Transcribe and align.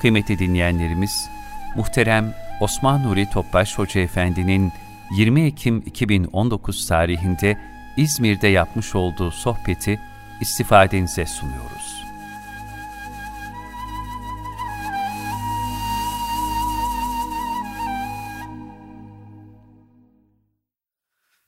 Kıymetli 0.00 0.38
dinleyenlerimiz, 0.38 1.30
muhterem 1.76 2.34
Osman 2.60 3.02
Nuri 3.02 3.30
Topbaş 3.30 3.78
Hoca 3.78 4.00
Efendi'nin 4.00 4.72
20 5.16 5.42
Ekim 5.42 5.82
2019 5.86 6.86
tarihinde 6.88 7.58
İzmir'de 7.96 8.48
yapmış 8.48 8.94
olduğu 8.94 9.30
sohbeti 9.30 10.00
istifadenize 10.40 11.26
sunuyoruz. 11.26 12.04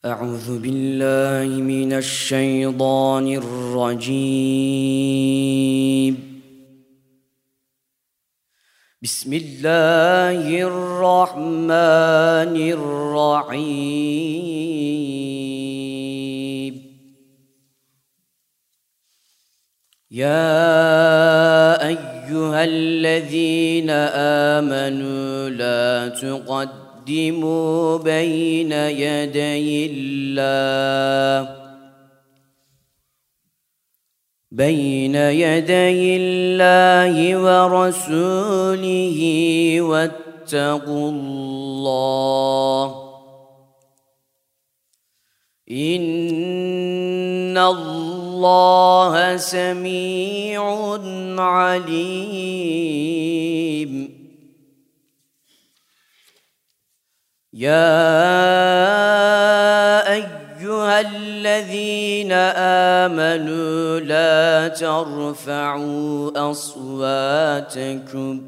أعوذ 0.06 0.48
بالله 0.62 1.48
من 1.62 1.92
الشيطان 1.92 3.26
الرجيم 3.42 4.96
بسم 9.03 9.33
الله 9.33 10.45
الرحمن 10.61 12.53
الرحيم. 12.53 13.63
يا 20.11 20.61
أيها 21.87 22.63
الذين 22.63 23.89
آمنوا 24.59 25.49
لا 25.49 26.09
تقدموا 26.09 27.97
بين 27.97 28.71
يدي 28.71 29.85
الله. 29.91 31.60
بين 34.51 35.15
يدي 35.15 36.17
الله 36.17 37.37
ورسوله 37.37 39.19
واتقوا 39.81 41.09
الله 41.11 42.85
إن 45.71 47.57
الله 47.57 49.37
سميع 49.37 50.61
عليم. 51.39 52.91
يا 57.53 58.01
أيها 60.13 60.40
الذين 60.89 62.31
آمنوا 63.05 63.99
لا 63.99 64.67
ترفعوا 64.67 66.51
أصواتكم. 66.51 68.41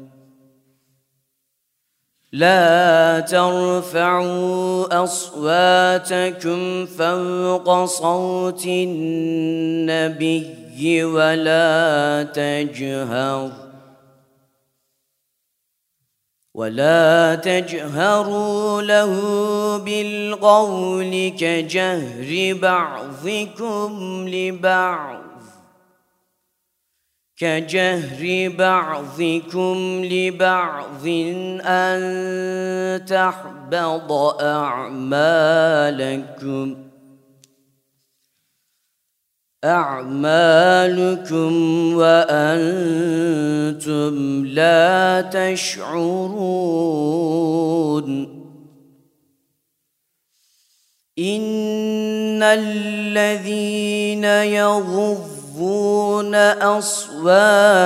لا 2.32 3.20
ترفعوا 3.20 5.02
أصواتكم 5.04 6.86
فوق 6.86 7.84
صوت 7.84 8.66
النبي 8.66 10.44
ولا 11.04 12.22
تجهر 12.34 13.63
ولا 16.54 17.34
تجهروا 17.34 18.82
له 18.82 19.12
بالقول 19.78 21.28
كجهر 21.38 22.58
بعضكم 22.62 24.24
لبعض 24.28 25.24
كجهر 27.36 28.52
بعضكم 28.58 30.04
لبعض 30.04 31.06
أن 31.66 33.04
تحبط 33.04 34.12
أعمالكم 34.42 35.54
أعمالكم 39.64 41.52
وأنتم 41.94 43.34
لا 44.46 45.20
تشعرون. 45.20 46.84
إن 51.18 52.42
الذين 52.42 54.24
يغضون 54.24 55.14
أصواتهم 56.74 57.78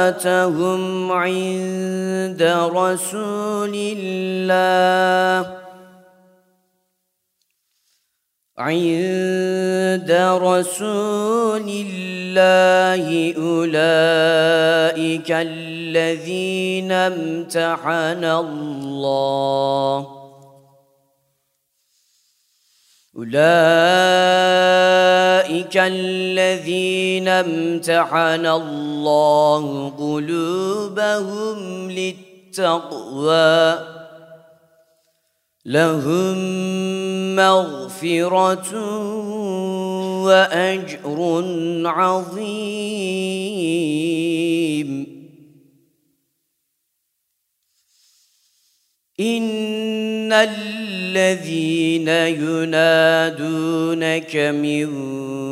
عند 1.12 2.42
رسول 2.72 3.74
الله 3.74 5.67
عند 8.58 10.10
رسول 10.42 11.68
الله 11.68 13.34
أولئك 13.38 15.30
الذين 15.30 16.92
امتحن 16.92 18.24
الله. 18.24 20.06
أولئك 23.18 23.36
الذين 25.76 27.28
امتحن 27.28 28.46
الله 28.46 29.92
قلوبهم 29.98 31.90
للتقوى. 31.90 33.97
لهم 35.68 36.36
مغفرة 37.36 38.72
وأجر 40.24 41.18
عظيم. 41.84 43.28
إن 49.20 50.32
الذين 50.32 52.08
ينادونك 52.38 53.36
من 54.36 54.88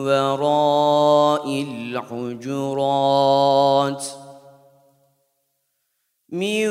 وراء 0.07 1.63
الحجرات 1.63 3.07
من 6.29 6.69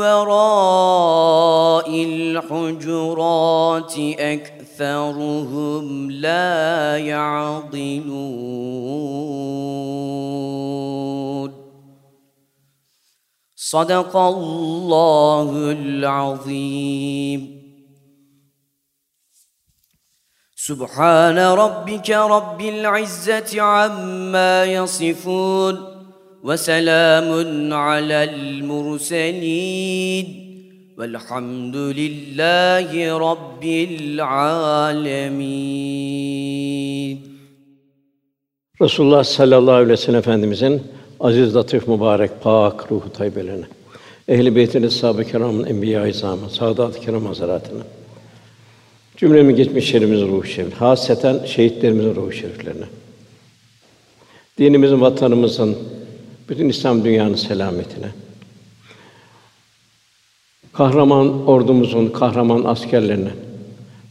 وراء 0.00 1.90
الحجرات 2.04 3.94
أكثرهم 4.18 6.10
لا 6.10 6.98
يعقلون. 6.98 8.48
صدق 13.56 14.16
الله 14.16 15.50
العظيم. 15.72 17.58
سبحان 20.56 21.38
ربك 21.38 22.10
رب 22.10 22.60
العزة 22.60 23.62
عما 23.62 24.64
يصفون. 24.64 25.87
وسلام 26.47 27.29
على 27.73 28.23
المرسلين 28.35 30.25
والحمد 30.97 31.75
لله 31.75 33.17
رب 33.17 33.63
العالمين 33.89 35.23
Resulullah 38.81 39.23
sallallahu 39.23 39.75
aleyhi 39.75 39.89
ve 39.89 39.97
sellem 39.97 40.19
Efendimizin 40.19 40.81
aziz, 41.19 41.55
latif, 41.55 41.87
mübarek, 41.87 42.31
pak 42.41 42.91
ruhu 42.91 43.13
tayyibelerine, 43.13 43.65
ehl-i 44.27 44.55
beytin, 44.55 44.83
eshab-ı 44.83 45.23
kiramın, 45.23 45.65
enbiya-i 45.65 46.09
izamı, 46.09 46.49
saadat-ı 46.49 46.99
kiram 46.99 47.25
hazaratına, 47.25 47.83
cümlemiz 49.17 49.55
geçmişlerimizin 49.55 50.27
ruhu 50.27 50.45
şerif, 50.45 50.73
haseten 50.73 51.45
şehitlerimizin 51.45 52.15
ruhu 52.15 52.31
şeriflerine, 52.31 52.85
dinimizin, 54.57 55.01
vatanımızın, 55.01 55.77
bütün 56.48 56.68
İslam 56.68 57.04
dünyanın 57.04 57.34
selametine, 57.34 58.08
kahraman 60.72 61.46
ordumuzun 61.46 62.08
kahraman 62.08 62.64
askerlerine 62.64 63.30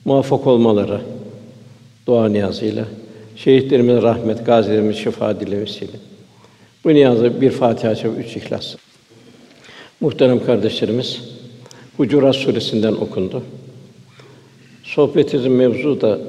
muvaffak 0.05 0.47
olmaları 0.47 1.01
dua 2.07 2.29
niyazıyla 2.29 2.85
şehitlerimize 3.35 4.01
rahmet, 4.01 4.45
gazilerimize 4.45 4.99
şefaat 4.99 5.41
dile 5.41 5.61
vesile. 5.61 5.91
Bu 6.83 6.89
niyazı 6.89 7.41
bir 7.41 7.51
Fatiha 7.51 7.95
çabuk 7.95 8.19
üç 8.19 8.37
İhlas. 8.37 8.75
Muhterem 9.99 10.45
kardeşlerimiz, 10.45 11.21
Hucurat 11.97 12.35
suresinden 12.35 12.93
okundu. 12.93 13.43
Sohbetimizin 14.83 15.51
mevzu 15.51 16.01
da 16.01 16.19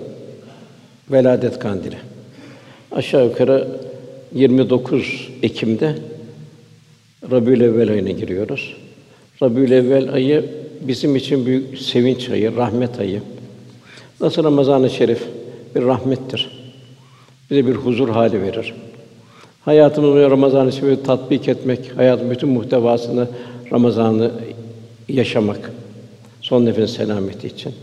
veladet 1.11 1.59
kandili. 1.59 1.97
Aşağı 2.93 3.25
yukarı 3.25 3.69
29 4.35 5.29
Ekim'de 5.43 5.95
Rabiül 7.31 7.61
Evvel 7.61 7.91
ayına 7.91 8.11
giriyoruz. 8.11 8.77
Rabiül 9.43 9.71
Evvel 9.71 10.13
ayı 10.13 10.45
bizim 10.81 11.17
için 11.17 11.47
büyük 11.47 11.79
sevinç 11.79 12.29
ayı, 12.29 12.57
rahmet 12.57 13.01
ayı. 13.01 13.23
Nasıl 14.21 14.45
Ramazan-ı 14.45 14.91
Şerif 14.91 15.23
bir 15.75 15.83
rahmettir. 15.83 16.51
Bize 17.51 17.67
bir 17.67 17.75
huzur 17.75 18.09
hali 18.09 18.43
verir. 18.43 18.75
Hayatımızı 19.65 20.31
Ramazan-ı 20.31 20.73
Şerif'i 20.73 21.03
tatbik 21.03 21.49
etmek, 21.49 21.97
hayatın 21.97 22.31
bütün 22.31 22.49
muhtevasını 22.49 23.29
Ramazan'ı 23.73 24.31
yaşamak 25.09 25.73
son 26.41 26.65
nefes 26.65 26.97
selameti 26.97 27.47
için. 27.47 27.75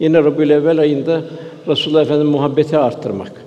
Yine 0.00 0.18
Rabiül 0.18 0.50
Evvel 0.50 0.78
ayında 0.78 1.22
Resulullah 1.68 2.02
Efendimiz 2.02 2.32
muhabbeti 2.32 2.78
arttırmak. 2.78 3.43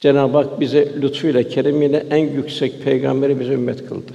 Cenab-ı 0.00 0.36
Hak 0.36 0.60
bize 0.60 0.92
lütfuyla, 1.02 1.48
keremiyle 1.48 2.06
en 2.10 2.16
yüksek 2.16 2.84
peygamberi 2.84 3.40
bize 3.40 3.52
ümmet 3.52 3.88
kıldı. 3.88 4.12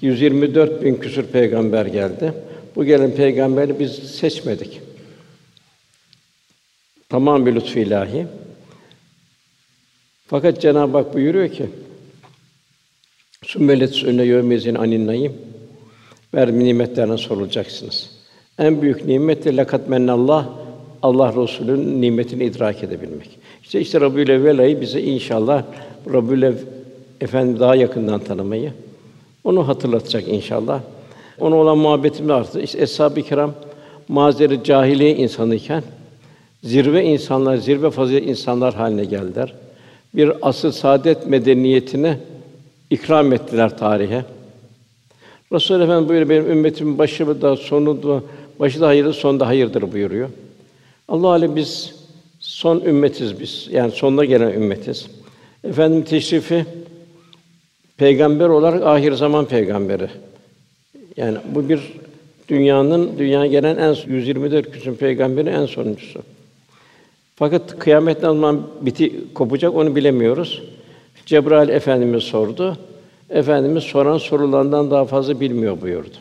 124 0.00 0.82
bin 0.82 0.94
küsur 0.94 1.24
peygamber 1.24 1.86
geldi. 1.86 2.32
Bu 2.76 2.84
gelen 2.84 3.14
peygamberi 3.14 3.78
biz 3.78 3.92
seçmedik. 3.92 4.80
Tamam 7.08 7.46
bir 7.46 7.54
lütfu 7.54 7.78
ilahi. 7.78 8.26
Fakat 10.26 10.60
Cenab-ı 10.60 10.96
Hak 10.96 11.14
buyuruyor 11.14 11.48
ki: 11.48 11.66
"Sümmelet 13.42 14.04
önüne 14.04 14.24
yevmezin 14.24 14.74
anin 14.74 15.06
naim." 15.06 15.32
Ver 16.34 16.52
nimetlerine 16.52 17.18
sorulacaksınız. 17.18 18.10
En 18.58 18.82
büyük 18.82 19.04
nimet 19.04 19.44
de 19.44 19.56
lakat 19.56 19.88
mennallah 19.88 20.48
Allah 21.02 21.42
Resulü'nün 21.42 22.02
nimetini 22.02 22.44
idrak 22.44 22.82
edebilmek. 22.82 23.38
İşte 23.64 23.80
işte 23.80 24.00
Rabiül 24.00 24.28
Evvel 24.28 24.58
ayı 24.58 24.80
bize 24.80 25.02
inşallah 25.02 25.62
Rabiül 26.12 26.42
Ev 26.42 26.54
Efendi 27.20 27.60
daha 27.60 27.74
yakından 27.76 28.20
tanımayı, 28.20 28.72
onu 29.44 29.68
hatırlatacak 29.68 30.28
inşallah. 30.28 30.80
Ona 31.40 31.56
olan 31.56 31.78
muhabbetimiz 31.78 32.30
arttı. 32.30 32.60
İşte 32.60 32.82
eshab-ı 32.82 33.22
kiram 33.22 33.52
mazeri 34.08 34.64
cahiliye 34.64 35.16
insanıyken 35.16 35.82
zirve 36.62 37.04
insanlar, 37.04 37.56
zirve 37.56 37.90
fazilet 37.90 38.26
insanlar 38.26 38.74
haline 38.74 39.04
geldiler. 39.04 39.54
Bir 40.14 40.32
asıl 40.42 40.72
saadet 40.72 41.26
medeniyetine 41.26 42.18
ikram 42.90 43.32
ettiler 43.32 43.78
tarihe. 43.78 44.24
Resul 45.52 45.80
Efendimiz 45.80 46.08
buyuruyor 46.08 46.28
benim 46.28 46.50
ümmetimin 46.50 46.98
başı 46.98 47.42
da 47.42 47.56
sonu 47.56 48.02
da 48.02 48.22
başı 48.60 48.80
da 48.80 48.86
hayırlı, 48.86 49.12
sonu 49.12 49.40
da 49.40 49.46
hayırdır 49.46 49.92
buyuruyor. 49.92 50.28
Allah 51.08 51.28
alem 51.28 51.56
biz 51.56 51.94
son 52.44 52.80
ümmetiz 52.80 53.40
biz. 53.40 53.68
Yani 53.70 53.90
sonuna 53.90 54.24
gelen 54.24 54.50
ümmetiz. 54.52 55.06
Efendim 55.64 56.04
teşrifi 56.04 56.64
peygamber 57.96 58.48
olarak 58.48 58.82
ahir 58.82 59.12
zaman 59.12 59.44
peygamberi. 59.44 60.08
Yani 61.16 61.38
bu 61.54 61.68
bir 61.68 61.92
dünyanın 62.48 63.18
dünyaya 63.18 63.46
gelen 63.46 63.76
en 63.76 63.96
124 64.06 64.72
küsur 64.72 64.96
peygamberi 64.96 65.48
en 65.48 65.66
sonuncusu. 65.66 66.22
Fakat 67.36 67.78
kıyamet 67.78 68.16
ne 68.16 68.28
zaman 68.28 68.62
biti 68.80 69.12
kopacak 69.34 69.74
onu 69.74 69.96
bilemiyoruz. 69.96 70.62
Cebrail 71.26 71.68
Efendimiz 71.68 72.22
sordu. 72.22 72.78
Efendimiz 73.30 73.84
soran 73.84 74.18
sorularından 74.18 74.90
daha 74.90 75.04
fazla 75.04 75.40
bilmiyor 75.40 75.80
buyurdu. 75.80 76.16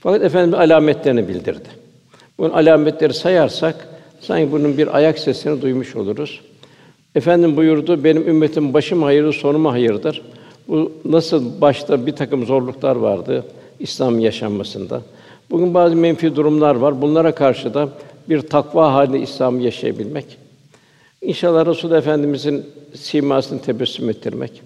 Fakat 0.00 0.22
Efendimiz 0.22 0.58
alametlerini 0.58 1.28
bildirdi. 1.28 1.68
Bunun 2.38 2.50
alametleri 2.50 3.14
sayarsak 3.14 3.91
sanki 4.22 4.52
bunun 4.52 4.78
bir 4.78 4.96
ayak 4.96 5.18
sesini 5.18 5.62
duymuş 5.62 5.96
oluruz. 5.96 6.40
Efendim 7.14 7.56
buyurdu, 7.56 8.04
benim 8.04 8.28
ümmetim 8.28 8.74
başım 8.74 9.02
hayırlı, 9.02 9.32
sonum 9.32 9.66
hayırdır. 9.66 10.22
Bu 10.68 10.92
nasıl 11.04 11.60
başta 11.60 12.06
bir 12.06 12.16
takım 12.16 12.46
zorluklar 12.46 12.96
vardı 12.96 13.44
İslam 13.80 14.18
yaşanmasında. 14.18 15.02
Bugün 15.50 15.74
bazı 15.74 15.96
menfi 15.96 16.36
durumlar 16.36 16.74
var. 16.74 17.02
Bunlara 17.02 17.34
karşı 17.34 17.74
da 17.74 17.88
bir 18.28 18.40
takva 18.40 18.92
halinde 18.92 19.20
İslam 19.20 19.60
yaşayabilmek. 19.60 20.38
İnşallah 21.22 21.66
Resul 21.66 21.92
Efendimizin 21.92 22.66
simasını 22.94 23.62
tebessüm 23.62 24.10
ettirmek. 24.10 24.62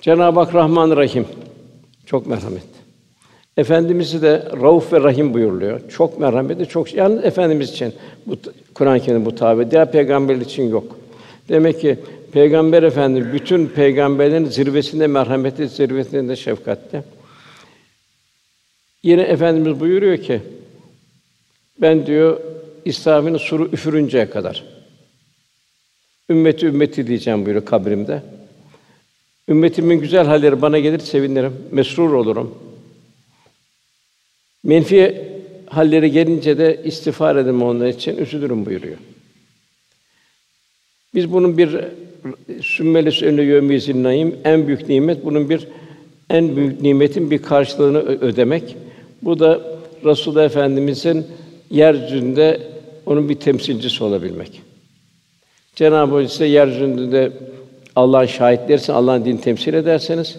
Cenab-ı 0.00 0.40
Hak 0.40 0.54
Rahman 0.54 0.96
Rahim 0.96 1.26
çok 2.06 2.26
merhamet. 2.26 2.77
Efendimizi 3.58 4.22
de 4.22 4.48
Rauf 4.62 4.92
ve 4.92 5.00
Rahim 5.00 5.34
buyuruluyor. 5.34 5.88
Çok 5.88 6.20
merhameti, 6.20 6.66
çok 6.66 6.94
yani 6.94 7.20
efendimiz 7.20 7.70
için 7.70 7.92
bu 8.26 8.36
Kur'an-ı 8.74 9.00
Kerim 9.00 9.24
bu 9.24 9.34
tabi. 9.34 9.70
Diğer 9.70 9.92
peygamberler 9.92 10.40
için 10.40 10.70
yok. 10.70 10.98
Demek 11.48 11.80
ki 11.80 11.98
Peygamber 12.32 12.82
Efendimiz 12.82 13.32
bütün 13.32 13.66
peygamberlerin 13.66 14.44
zirvesinde 14.44 15.06
merhameti, 15.06 15.68
zirvesinde 15.68 16.36
şefkatli. 16.36 17.02
Yine 19.02 19.22
efendimiz 19.22 19.80
buyuruyor 19.80 20.16
ki 20.16 20.40
ben 21.80 22.06
diyor 22.06 22.40
İslam'ın 22.84 23.36
suru 23.36 23.68
üfürünceye 23.72 24.30
kadar 24.30 24.64
ümmeti 26.30 26.66
ümmeti 26.66 27.06
diyeceğim 27.06 27.44
buyuruyor 27.44 27.64
kabrimde. 27.64 28.22
Ümmetimin 29.48 30.00
güzel 30.00 30.26
halleri 30.26 30.62
bana 30.62 30.78
gelir 30.78 30.98
sevinirim, 30.98 31.52
mesrur 31.70 32.12
olurum. 32.12 32.67
Menfi 34.68 35.24
halleri 35.66 36.12
gelince 36.12 36.58
de 36.58 36.80
istiğfar 36.84 37.36
edin 37.36 37.60
onlar 37.60 37.86
için 37.86 38.16
üzülürüm 38.16 38.66
buyuruyor. 38.66 38.96
Biz 41.14 41.32
bunun 41.32 41.58
bir 41.58 41.76
sümmelesi 42.62 43.26
önüne 43.26 43.42
yömizin 43.42 44.04
naim 44.04 44.36
en 44.44 44.66
büyük 44.66 44.88
nimet 44.88 45.24
bunun 45.24 45.50
bir 45.50 45.68
en 46.30 46.56
büyük 46.56 46.80
nimetin 46.80 47.30
bir 47.30 47.42
karşılığını 47.42 47.98
ödemek. 47.98 48.76
Bu 49.22 49.38
da 49.38 49.60
Resulullah 50.04 50.44
Efendimizin 50.44 51.26
yeryüzünde 51.70 52.60
onun 53.06 53.28
bir 53.28 53.34
temsilcisi 53.34 54.04
olabilmek. 54.04 54.62
Cenab-ı 55.74 56.14
Hak 56.14 56.30
size 56.30 56.46
yeryüzünde 56.46 57.32
Allah'ın 57.96 58.26
şahitlersin, 58.26 58.92
Allah'ın 58.92 59.24
din 59.24 59.36
temsil 59.36 59.74
ederseniz 59.74 60.38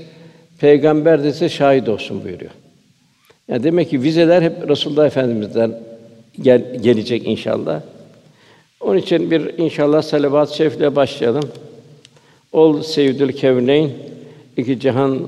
peygamber 0.59 1.23
de 1.23 1.33
size 1.33 1.49
şahit 1.49 1.89
olsun 1.89 2.23
buyuruyor. 2.23 2.51
Yani 3.49 3.63
demek 3.63 3.89
ki 3.89 4.01
vizeler 4.01 4.41
hep 4.41 4.69
Resulullah 4.69 5.05
Efendimiz'den 5.05 5.79
gel, 6.41 6.81
gelecek 6.81 7.27
inşallah. 7.27 7.81
Onun 8.79 8.97
için 8.97 9.31
bir 9.31 9.57
inşallah 9.57 10.01
salavat-ı 10.01 10.55
şerifle 10.55 10.95
başlayalım. 10.95 11.49
Ol 12.53 12.81
Seyyidül 12.81 13.31
Kevneyn, 13.31 13.89
iki 14.57 14.79
cihan 14.79 15.19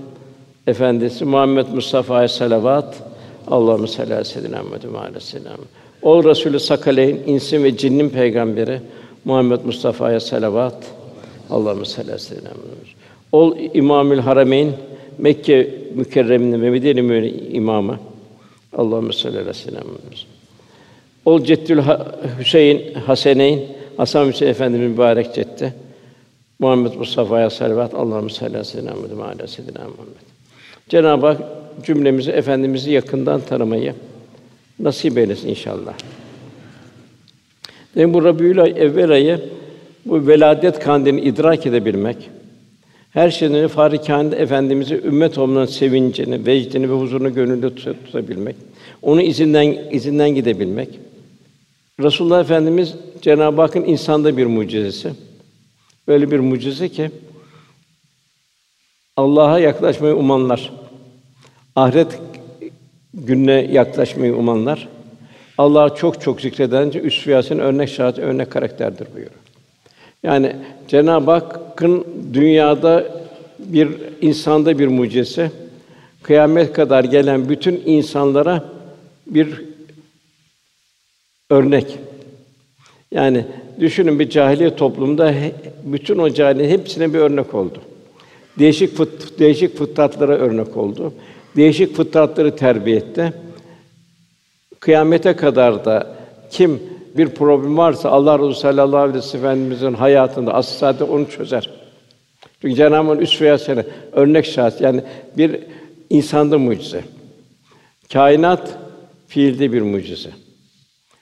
efendisi 0.68 1.26
Muhammed 1.26 1.68
Mustafa'ya 1.68 2.28
salavat. 2.28 3.04
Allahümme 3.48 3.88
salli 3.88 4.14
aleyhi 4.14 4.30
seyyidina. 4.30 5.52
Ol 6.02 6.24
Resulü 6.24 6.60
Sakaleyn, 6.60 7.20
insin 7.28 7.64
ve 7.64 7.78
cinnin 7.78 8.10
peygamberi 8.10 8.80
Muhammed 9.26 9.60
Mustafa'ya 9.66 10.20
salavat. 10.20 10.76
Allahümme 11.50 11.86
salli 11.86 12.06
aleyhi 12.06 12.24
seyyidina. 12.24 12.52
Ol 13.32 13.56
İmamül 13.74 14.20
Harameyn, 14.20 14.72
Mekke 15.18 15.70
mükerremin 15.96 16.62
ve 16.62 16.70
Medine 16.70 17.30
imamı. 17.30 18.00
Allahümme 18.78 19.14
salli 19.14 19.54
seyyidina 19.54 19.84
Muhammed. 19.84 20.18
Ol 21.26 21.44
Ceddül 21.44 21.82
Hüseyin 22.40 22.94
Haseneyn, 22.94 23.60
Hasan 23.98 24.28
Hüseyin 24.28 24.52
Efendimiz 24.52 24.92
mübarek 24.92 25.36
ceddi. 25.36 25.74
Muhammed 26.60 26.94
Mustafa'ya 26.94 27.50
salavat. 27.50 27.94
Allahümme 27.94 28.30
salli 28.30 28.66
seyyidina 28.66 28.96
Muhammed 28.96 29.18
ve 29.18 29.24
aleyhi 29.24 29.52
seyyidina 29.52 29.80
Muhammed. 29.80 30.16
Cenab-ı 30.90 31.26
Hak 31.26 31.42
cümlemizi 31.84 32.32
efendimizi 32.32 32.92
yakından 32.92 33.42
tanımayı 33.42 33.94
nasip 34.80 35.18
eylesin 35.18 35.50
inşallah. 35.50 35.94
Demek 37.96 38.14
bu 38.14 38.24
Rabiül 38.24 38.58
evvel 38.58 39.12
ayı 39.12 39.40
bu 40.06 40.28
veladet 40.28 40.80
kandilini 40.80 41.22
idrak 41.22 41.66
edebilmek, 41.66 42.30
her 43.12 43.30
şeyden 43.30 43.56
önce 43.56 43.68
Fahri 43.68 44.02
Kâinat 44.02 44.34
Efendimizi 44.34 44.96
ümmet 44.96 45.38
olmanın 45.38 45.66
sevincini, 45.66 46.46
vecdini 46.46 46.90
ve 46.90 46.94
huzurunu 46.94 47.34
gönülde 47.34 47.76
tutabilmek, 47.76 48.56
onun 49.02 49.22
izinden 49.22 49.78
izinden 49.92 50.30
gidebilmek. 50.30 50.90
Resulullah 52.00 52.42
Efendimiz 52.42 52.96
Cenab-ı 53.22 53.62
Hakk'ın 53.62 53.84
insanda 53.84 54.38
bir 54.38 54.46
mucizesi. 54.46 55.12
Böyle 56.08 56.32
bir 56.32 56.40
mucize 56.40 56.90
ki 56.90 57.12
Allah'a 59.18 59.60
yaklaşmayı 59.60 60.16
umanlar, 60.16 60.72
ahiret 61.76 62.20
gününe 63.14 63.68
yaklaşmayı 63.72 64.36
umanlar, 64.36 64.88
Allah'ı 65.58 65.96
çok 65.96 66.22
çok 66.22 66.42
zikredence 66.42 67.00
üsve 67.00 67.36
örnek 67.36 67.90
şahit, 67.90 68.20
örnek 68.20 68.52
karakterdir 68.52 69.08
buyuruyor. 69.16 69.41
Yani 70.24 70.56
Cenab-ı 70.88 71.32
Hakk'ın 71.32 72.06
dünyada 72.34 73.06
bir 73.60 73.90
insanda 74.22 74.80
bir 74.80 74.88
mucizesi, 74.88 75.52
kıyamet 76.24 76.74
kadar 76.74 77.04
gelen 77.04 77.50
bütün 77.50 77.82
insanlara 77.86 78.66
bir 79.28 79.62
örnek. 81.50 81.98
Yani 83.12 83.46
düşünün 83.80 84.20
bir 84.20 84.30
cahiliye 84.30 84.76
toplumda 84.76 85.34
bütün 85.84 86.18
o 86.18 86.30
cahiliye 86.30 86.70
hepsine 86.70 87.14
bir 87.14 87.20
örnek 87.20 87.54
oldu. 87.54 87.82
Değişik 88.60 88.98
fıt, 88.98 89.40
değişik 89.40 89.78
fıtratlara 89.78 90.34
örnek 90.34 90.78
oldu. 90.78 91.14
Değişik 91.56 91.96
fıtratları 91.96 92.56
terbiye 92.56 92.98
etti. 92.98 93.34
Kıyamete 94.80 95.36
kadar 95.36 95.86
da 95.86 96.16
kim 96.52 96.80
bir 97.18 97.30
problem 97.30 97.78
varsa 97.78 98.10
Allah 98.10 98.40
Resulü 98.40 98.56
sallallahu 98.56 98.98
aleyhi 98.98 99.18
ve 99.18 99.22
sellem 99.22 99.46
Efendimizin 99.46 99.94
hayatında 99.94 100.54
asıl 100.54 100.78
saatte 100.78 101.04
onu 101.04 101.30
çözer. 101.30 101.70
Çünkü 102.62 102.76
Cenab-ı 102.76 103.08
Hak 103.08 103.22
üsve 103.22 103.50
hasene 103.50 103.86
örnek 104.12 104.46
şahs 104.46 104.82
yani 104.82 105.04
bir 105.38 105.60
insanda 106.10 106.58
mucize. 106.58 107.04
Kainat 108.14 108.78
fiilde 109.28 109.74
bir 109.74 109.82
mucize. 109.82 110.30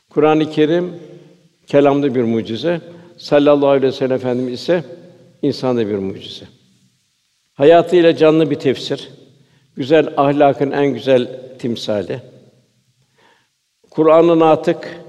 Kur'an-ı 0.09 0.51
Kerim 0.51 0.93
kelamda 1.67 2.15
bir 2.15 2.23
mucize. 2.23 2.81
Sallallahu 3.17 3.69
aleyhi 3.69 3.87
ve 3.87 3.91
sellem 3.91 4.15
Efendimiz 4.15 4.61
ise 4.61 4.83
insanda 5.41 5.87
bir 5.87 5.95
mucize. 5.95 6.45
Hayatıyla 7.53 8.15
canlı 8.15 8.49
bir 8.49 8.55
tefsir. 8.55 9.09
Güzel 9.75 10.13
ahlakın 10.17 10.71
en 10.71 10.85
güzel 10.85 11.39
timsali. 11.59 12.21
Kur'an'ın 13.89 14.39
atık. 14.39 14.99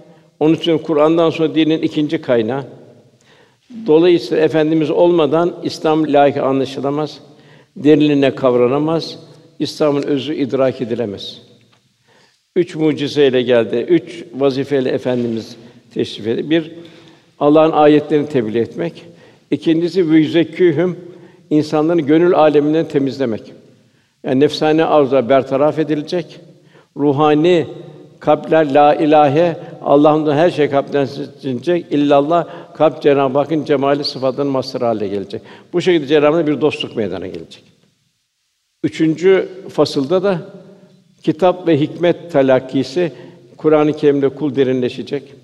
Onun 0.40 0.54
için 0.54 0.78
Kur'an'dan 0.78 1.30
sonra 1.30 1.54
dinin 1.54 1.82
ikinci 1.82 2.20
kaynağı. 2.20 2.64
Dolayısıyla 3.86 4.44
efendimiz 4.44 4.90
olmadan 4.90 5.54
İslam 5.62 6.12
layık 6.12 6.36
anlaşılamaz. 6.36 7.18
Derinliğine 7.76 8.34
kavranamaz. 8.34 9.18
İslam'ın 9.58 10.02
özü 10.02 10.34
idrak 10.34 10.80
edilemez. 10.80 11.42
Üç 12.56 12.74
mucizeyle 12.74 13.42
geldi. 13.42 13.86
Üç 13.88 14.24
vazifeyle 14.34 14.90
efendimiz 14.90 15.56
teşrif 15.94 16.26
etti. 16.26 16.50
Bir 16.50 16.72
Allah'ın 17.40 17.72
ayetlerini 17.72 18.28
tebliğ 18.28 18.58
etmek. 18.58 19.04
İkincisi 19.50 20.10
ve 20.10 20.16
yüzekkühüm 20.16 20.98
insanların 21.50 22.06
gönül 22.06 22.34
aleminden 22.34 22.88
temizlemek. 22.88 23.52
Yani 24.24 24.40
nefsane 24.40 24.84
arzular 24.84 25.28
bertaraf 25.28 25.78
edilecek. 25.78 26.40
Ruhani 26.96 27.66
kalpler 28.20 28.74
la 28.74 28.94
ilahe 28.94 29.56
Allah'ın 29.82 30.32
her 30.32 30.50
şey 30.50 30.70
kalpten 30.70 31.04
silinecek. 31.04 31.86
İllallah 31.90 32.46
kalp 32.74 33.02
Cenab-ı 33.02 33.38
Hakk'ın 33.38 33.64
cemali 33.64 34.04
sıfatının 34.04 34.46
mazhar 34.46 34.82
haline 34.82 35.08
gelecek. 35.08 35.42
Bu 35.72 35.80
şekilde 35.80 36.06
Cenab-ı 36.06 36.46
bir 36.46 36.60
dostluk 36.60 36.96
meydana 36.96 37.26
gelecek. 37.26 37.64
Üçüncü 38.84 39.48
fasılda 39.68 40.22
da 40.22 40.40
kitap 41.22 41.68
ve 41.68 41.80
hikmet 41.80 42.32
telakkisi 42.32 43.12
Kur'an-ı 43.56 43.92
Kerim'de 43.92 44.28
kul 44.28 44.54
derinleşecek. 44.54 45.34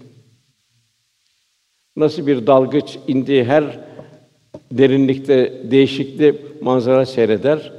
Nasıl 1.97 2.26
bir 2.26 2.47
dalgıç 2.47 2.99
indiği 3.09 3.45
her 3.45 3.78
derinlikte 4.73 5.62
değişikli 5.71 6.42
manzara 6.62 7.06
seyreder. 7.06 7.73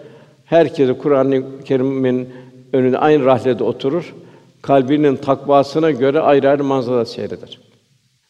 Herkese 0.46 0.94
Kur'an-ı 0.94 1.64
Kerim'in 1.66 2.30
önünde 2.74 2.98
aynı 2.98 3.26
rahlede 3.26 3.64
oturur. 3.64 4.14
Kalbinin 4.62 5.16
takvasına 5.16 5.92
göre 5.92 6.20
ayrı 6.20 6.50
ayrı 6.50 6.64
manzara 6.64 7.06
seyreder. 7.06 7.60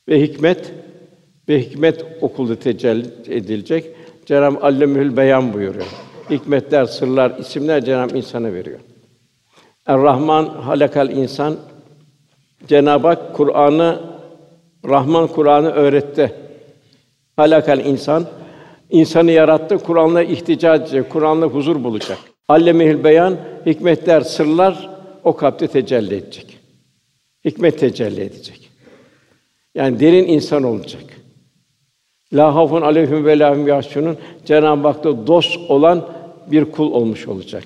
Ve 0.08 0.22
hikmet 0.22 0.74
ve 1.50 1.62
hikmet 1.62 2.06
okulda 2.22 2.56
tecelli 2.56 3.08
edilecek. 3.28 3.86
Cenab-ı 4.26 4.60
Allemül 4.62 5.18
Beyan 5.18 5.54
buyuruyor. 5.54 5.86
Hikmetler, 6.30 6.86
sırlar, 6.86 7.38
isimler 7.40 7.86
Cenab-ı 7.86 8.18
insana 8.18 8.54
veriyor. 8.54 8.80
Er-Rahman 9.86 10.46
halakal 10.46 11.10
insan 11.10 11.56
Cenab-ı 12.68 13.08
Hak 13.08 13.36
Kur'an'ı 13.36 14.00
Rahman 14.86 15.28
Kur'an'ı 15.28 15.70
öğretti. 15.70 16.34
Halakal 17.36 17.86
insan 17.86 18.26
insanı 18.90 19.32
yarattı. 19.32 19.78
Kur'an'la 19.78 20.24
ihticac 20.24 21.04
Kur'an'la 21.10 21.46
huzur 21.46 21.84
bulacak. 21.84 22.18
Allemihil 22.48 23.04
beyan 23.04 23.38
hikmetler, 23.66 24.22
sırlar 24.22 24.97
o 25.28 25.36
kalpte 25.36 25.68
tecelli 25.68 26.16
edecek. 26.16 26.58
Hikmet 27.46 27.80
tecelli 27.80 28.22
edecek. 28.22 28.70
Yani 29.76 30.00
derin 30.00 30.28
insan 30.28 30.64
olacak. 30.64 31.04
La 32.34 32.56
hafun 32.56 32.82
aleyhim 32.82 33.26
ve 33.26 33.40
la 33.40 33.56
hum 33.56 33.68
yahsunun 33.68 34.18
Cenab-ı 34.46 34.88
Hak'ta 34.88 35.28
dost 35.28 35.58
olan 35.70 36.10
bir 36.52 36.66
kul 36.66 36.92
olmuş 36.92 37.28
olacak. 37.28 37.64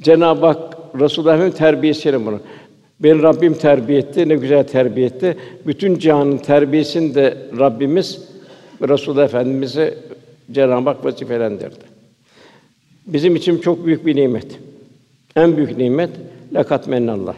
Cenab-ı 0.00 0.46
Hak 0.46 0.76
Resulullah 1.00 1.34
Efendimiz 1.34 1.58
terbiyesiyle 1.58 2.26
bunu. 2.26 2.40
Ben 3.00 3.22
Rabbim 3.22 3.54
terbiye 3.54 3.98
etti, 3.98 4.28
ne 4.28 4.36
güzel 4.36 4.66
terbiye 4.66 5.06
etti. 5.06 5.36
Bütün 5.66 5.98
cihanın 5.98 6.38
terbiyesini 6.38 7.14
de 7.14 7.38
Rabbimiz 7.58 8.28
Resulullah 8.88 9.24
Efendimize 9.24 9.98
Cenab-ı 10.52 10.90
Hak 10.90 11.04
vazifelendirdi. 11.04 11.84
Bizim 13.06 13.36
için 13.36 13.58
çok 13.58 13.86
büyük 13.86 14.06
bir 14.06 14.16
nimet. 14.16 14.46
En 15.36 15.56
büyük 15.56 15.76
nimet 15.76 16.10
lakat 16.52 16.86
mennallah. 16.86 17.36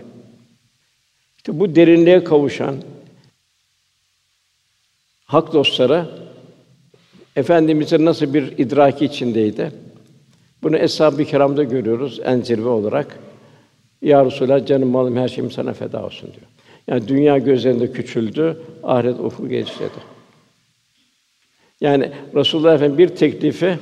İşte 1.37 1.61
bu 1.61 1.75
derinliğe 1.75 2.25
kavuşan 2.25 2.77
hak 5.25 5.53
dostlara 5.53 6.09
efendimizin 7.37 8.05
nasıl 8.05 8.35
bir 8.35 8.59
idraki 8.59 9.05
içindeydi. 9.05 9.73
Bunu 10.63 10.77
eshab-ı 10.77 11.25
kiramda 11.25 11.65
görüyoruz 11.65 12.21
en 12.25 12.41
zirve 12.41 12.69
olarak. 12.69 13.19
Ya 14.03 14.25
Resulallah 14.25 14.67
canım 14.67 14.89
malım 14.89 15.17
her 15.17 15.29
şeyim 15.29 15.51
sana 15.51 15.73
feda 15.73 16.05
olsun 16.05 16.31
diyor. 16.33 16.47
Yani 16.89 17.09
dünya 17.09 17.39
gözlerinde 17.39 17.93
küçüldü, 17.93 18.63
ahiret 18.83 19.21
ufku 19.21 19.49
genişledi. 19.49 20.13
Yani 21.81 22.13
Resulullah 22.35 22.75
Efendimiz 22.75 22.99
bir 22.99 23.17
teklifi 23.17 23.79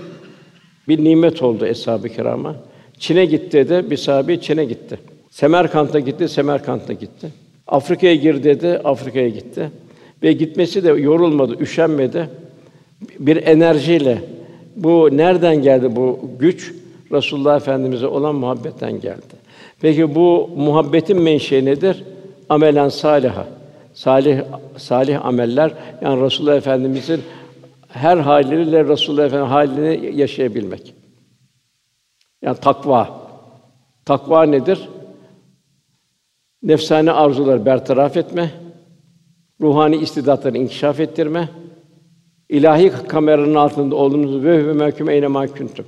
bir 0.89 1.05
nimet 1.05 1.43
oldu 1.43 1.67
eshab-ı 1.67 2.09
kirama. 2.09 2.57
Çin'e 2.99 3.25
gitti 3.25 3.69
de 3.69 3.91
bir 3.91 3.97
sahabe 3.97 4.41
Çin'e 4.41 4.65
gitti. 4.65 4.99
Semerkant'a 5.31 6.01
gitti, 6.01 6.29
Semerkant'a 6.29 6.93
gitti. 6.93 7.29
Afrika'ya 7.67 8.15
gir 8.15 8.45
dedi, 8.45 8.69
Afrika'ya 8.85 9.29
gitti. 9.29 9.71
Ve 10.23 10.33
gitmesi 10.33 10.85
de 10.85 10.89
yorulmadı, 10.89 11.57
üşenmedi. 11.61 12.31
Bir 13.19 13.47
enerjiyle 13.47 14.19
bu 14.77 15.09
nereden 15.13 15.63
geldi 15.63 15.97
bu 15.97 16.31
güç? 16.39 16.75
Resulullah 17.13 17.57
Efendimize 17.57 18.07
olan 18.07 18.35
muhabbetten 18.35 19.01
geldi. 19.01 19.37
Peki 19.81 20.15
bu 20.15 20.51
muhabbetin 20.57 21.23
menşei 21.23 21.65
nedir? 21.65 22.05
Amelen 22.49 22.89
saliha. 22.89 23.47
Salih 23.95 24.41
salih 24.77 25.27
ameller 25.27 25.73
yani 26.03 26.25
Resulullah 26.25 26.57
Efendimizin 26.57 27.23
her 27.89 28.17
haliyle 28.17 28.85
Resulullah 28.85 29.25
Efendimiz 29.25 29.51
halini 29.51 30.17
yaşayabilmek. 30.17 30.95
Yani 32.43 32.57
takva. 32.57 33.21
Takva 34.05 34.43
nedir? 34.43 34.89
Nefsane 36.63 37.13
arzuları 37.13 37.67
bertaraf 37.67 38.17
etme, 38.17 38.51
ruhani 39.61 39.97
istidatları 39.97 40.59
inkişaf 40.59 41.01
ettirme, 41.01 41.49
ilahi 42.49 42.93
kameranın 43.09 43.55
altında 43.55 43.97
olduğunuz 43.97 44.45
ve 44.45 44.67
ve 44.67 44.73
mehkum 44.73 45.11
eyne 45.11 45.27
mahkuntum. 45.27 45.87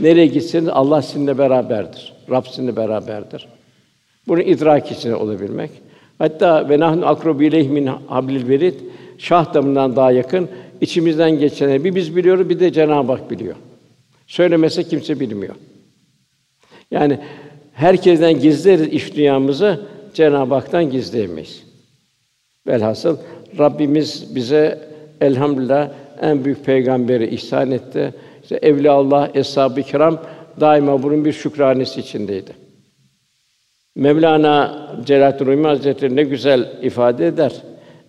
Nereye 0.00 0.26
gitseniz 0.26 0.68
Allah 0.68 1.02
sizinle 1.02 1.38
beraberdir. 1.38 2.12
Rab 2.30 2.46
sizinle 2.46 2.76
beraberdir. 2.76 3.48
Bunu 4.28 4.40
idrak 4.40 4.92
içinde 4.92 5.14
olabilmek. 5.16 5.70
Hatta 6.18 6.68
ve 6.68 6.80
nahnu 6.80 7.06
akrobu 7.06 7.42
ileyh 7.42 7.70
min 7.70 7.86
hablil 7.86 8.48
verid 8.48 8.74
şah 9.18 9.54
damından 9.54 9.96
daha 9.96 10.12
yakın 10.12 10.48
içimizden 10.80 11.38
geçeni 11.38 11.84
bir 11.84 11.94
biz 11.94 12.16
biliyoruz 12.16 12.48
bir 12.48 12.60
de 12.60 12.72
Cenab-ı 12.72 13.12
Hak 13.12 13.30
biliyor. 13.30 13.56
Söylemese 14.26 14.84
kimse 14.84 15.20
bilmiyor. 15.20 15.54
Yani 16.90 17.18
herkesten 17.72 18.40
gizleriz 18.40 18.86
iş 18.86 19.16
dünyamızı 19.16 19.80
Cenab-ı 20.14 20.54
Hak'tan 20.54 20.90
gizleyemeyiz. 20.90 21.62
Velhasıl 22.66 23.16
Rabbimiz 23.58 24.34
bize 24.34 24.78
elhamdülillah 25.20 25.88
en 26.20 26.44
büyük 26.44 26.64
peygamberi 26.64 27.34
ihsan 27.34 27.70
etti. 27.70 28.14
İşte 28.42 28.56
evliya 28.56 28.92
Allah, 28.92 29.30
eshab-ı 29.34 29.82
kiram 29.82 30.18
daima 30.60 31.02
bunun 31.02 31.24
bir 31.24 31.32
şükranesi 31.32 32.00
içindeydi. 32.00 32.50
Mevlana 33.96 34.88
Celaleddin 35.04 35.46
Rumi 35.46 35.66
Hazretleri 35.66 36.16
ne 36.16 36.22
güzel 36.22 36.68
ifade 36.82 37.26
eder. 37.26 37.52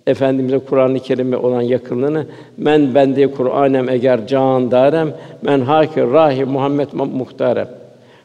Efendimize 0.07 0.59
Kur'an-ı 0.59 0.99
Kerim'e 0.99 1.37
olan 1.37 1.61
yakınlığını 1.61 2.25
men 2.57 2.95
bende 2.95 3.31
Kur'anem 3.31 3.89
eğer 3.89 4.27
can 4.27 4.71
darem 4.71 5.13
men 5.41 5.61
hakir 5.61 6.01
rahi 6.01 6.45
Muhammed 6.45 6.87
muhtarem. 6.93 7.67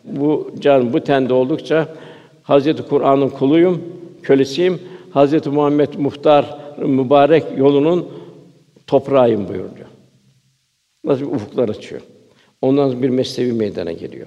Bu 0.05 0.51
can 0.61 0.93
bu 0.93 1.01
tende 1.01 1.35
oldukça 1.35 1.89
Hazreti 2.49 2.83
Kur'an'ın 2.83 3.29
kuluyum, 3.29 3.83
kölesiyim. 4.23 4.81
Hazreti 5.11 5.51
Muhammed 5.51 5.95
muhtar 5.99 6.59
mübarek 6.79 7.45
yolunun 7.57 8.09
toprağıyım 8.87 9.49
buyuruyor. 9.49 9.89
Nasıl 11.05 11.21
bir 11.21 11.35
ufuklar 11.35 11.69
açıyor. 11.69 12.01
Ondan 12.63 13.03
bir 13.03 13.09
meslevi 13.09 13.53
meydana 13.53 13.93
geliyor. 13.93 14.27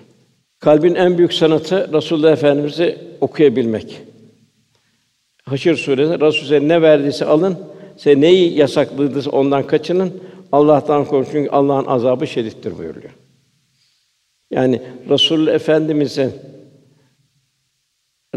Kalbin 0.59 0.95
en 0.95 1.17
büyük 1.17 1.33
sanatı 1.33 1.93
Resulullah 1.93 2.31
Efendimizi 2.31 2.97
okuyabilmek. 3.21 4.01
Haşr 5.43 5.75
suresinde 5.75 6.19
Resulullah 6.19 6.61
ne 6.61 6.81
verdiyse 6.81 7.25
alın, 7.25 7.57
size 7.97 8.21
neyi 8.21 8.57
yasakladıysa 8.57 9.29
ondan 9.29 9.67
kaçının. 9.67 10.13
Allah'tan 10.51 11.05
korkun 11.05 11.31
çünkü 11.31 11.49
Allah'ın 11.49 11.85
azabı 11.85 12.27
şedittir 12.27 12.77
buyuruyor. 12.77 13.11
Yani 14.51 14.81
Resul 15.09 15.47
Efendimiz'in 15.47 16.31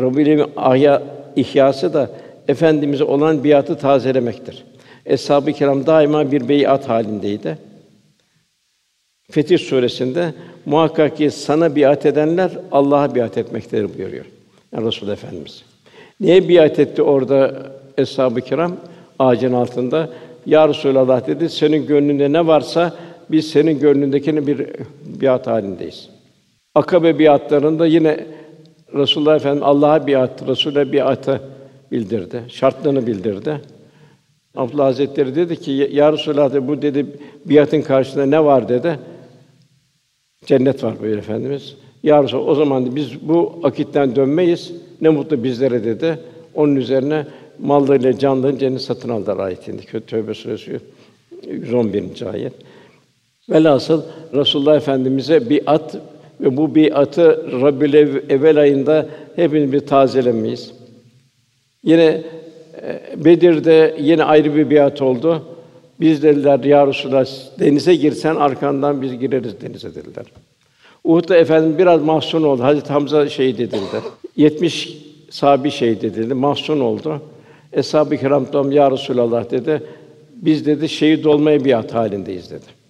Rabbül 0.04 0.44
ahya 0.56 1.02
ihyası 1.36 1.94
da 1.94 2.10
efendimize 2.48 3.04
olan 3.04 3.44
biatı 3.44 3.78
tazelemektir. 3.78 4.64
Eshab-ı 5.06 5.52
kiram 5.52 5.86
daima 5.86 6.32
bir 6.32 6.48
beyat 6.48 6.88
halindeydi. 6.88 7.58
Fetih 9.30 9.58
suresinde 9.58 10.34
muhakkak 10.66 11.16
ki 11.16 11.30
sana 11.30 11.76
biat 11.76 12.06
edenler 12.06 12.50
Allah'a 12.72 13.14
biat 13.14 13.38
etmektedir 13.38 13.98
buyuruyor. 13.98 14.24
Yani 14.72 14.86
Resul 14.86 15.08
Efendimiz. 15.08 15.62
Neye 16.20 16.48
biat 16.48 16.78
etti 16.78 17.02
orada 17.02 17.66
eshab-ı 17.98 18.40
kiram? 18.40 18.76
Ağacın 19.18 19.52
altında. 19.52 20.10
Ya 20.46 20.68
Resulallah 20.68 21.26
dedi, 21.26 21.48
senin 21.48 21.86
gönlünde 21.86 22.32
ne 22.32 22.46
varsa 22.46 22.92
biz 23.30 23.50
senin 23.50 23.80
gönlündekini 23.80 24.46
bir 24.46 24.66
biat 25.04 25.46
halindeyiz. 25.46 26.08
Akabe 26.74 27.18
biatlarında 27.18 27.86
yine 27.86 28.26
Resulullah 28.94 29.36
Efendimiz 29.36 29.62
Allah'a 29.62 30.06
biat, 30.06 30.48
Resul'e 30.48 30.92
biatı 30.92 31.40
bildirdi. 31.92 32.42
Şartlarını 32.48 33.06
bildirdi. 33.06 33.60
Abdullah 34.56 34.84
Hazretleri 34.84 35.34
dedi 35.34 35.56
ki 35.56 35.88
ya 35.92 36.12
Resulallah 36.12 36.52
dedi, 36.52 36.68
bu 36.68 36.82
dedi 36.82 37.06
biatın 37.44 37.82
karşısında 37.82 38.26
ne 38.26 38.44
var 38.44 38.68
dedi. 38.68 38.98
Cennet 40.46 40.84
var 40.84 40.94
buyur 41.00 41.18
efendimiz. 41.18 41.76
Ya 42.02 42.22
Resulallah, 42.22 42.48
o 42.48 42.54
zaman 42.54 42.96
biz 42.96 43.28
bu 43.28 43.60
akitten 43.62 44.16
dönmeyiz. 44.16 44.72
Ne 45.00 45.08
mutlu 45.08 45.44
bizlere 45.44 45.84
dedi. 45.84 46.18
Onun 46.54 46.76
üzerine 46.76 47.26
mallarıyla 47.58 48.18
canlarını 48.18 48.58
cennet 48.58 48.80
satın 48.80 49.08
aldılar 49.08 49.38
ayetinde. 49.38 49.82
Tövbe 50.06 50.34
suresi 50.34 50.80
111. 51.50 52.26
ayet. 52.32 52.52
Velhasıl 53.50 54.02
Resulullah 54.34 54.76
Efendimize 54.76 55.50
bir 55.50 55.62
at 55.66 55.96
ve 56.40 56.56
bu 56.56 56.74
biatı 56.74 57.46
Rabbül 57.62 57.94
Evvel 58.30 58.60
ayında 58.60 59.06
hepimiz 59.36 59.72
bir 59.72 59.80
tazelemeyiz. 59.80 60.72
Yine 61.82 62.22
e, 62.82 63.24
Bedir'de 63.24 63.96
yine 64.00 64.24
ayrı 64.24 64.56
bir 64.56 64.70
biat 64.70 65.02
oldu. 65.02 65.42
Biz 66.00 66.22
dediler 66.22 66.64
ya 66.64 66.86
Resulallah 66.86 67.26
denize 67.58 67.94
girsen 67.94 68.34
arkandan 68.34 69.02
biz 69.02 69.18
gireriz 69.18 69.60
denize 69.60 69.94
dediler. 69.94 70.24
Uhud'da 71.04 71.36
efendim 71.36 71.78
biraz 71.78 72.02
mahzun 72.02 72.42
oldu. 72.42 72.62
Hazreti 72.62 72.92
Hamza 72.92 73.28
şehit 73.28 73.60
edildi. 73.60 74.00
70 74.36 74.98
sahabi 75.30 75.70
şehit 75.70 76.04
edildi. 76.04 76.34
Mahzun 76.34 76.80
oldu. 76.80 77.22
Eshab-ı 77.72 78.16
Kiram 78.16 78.72
ya 78.72 78.90
Resulallah 78.90 79.50
dedi. 79.50 79.82
Biz 80.34 80.66
dedi 80.66 80.88
şehit 80.88 81.26
olmaya 81.26 81.64
biat 81.64 81.94
halindeyiz 81.94 82.50
dedi. 82.50 82.83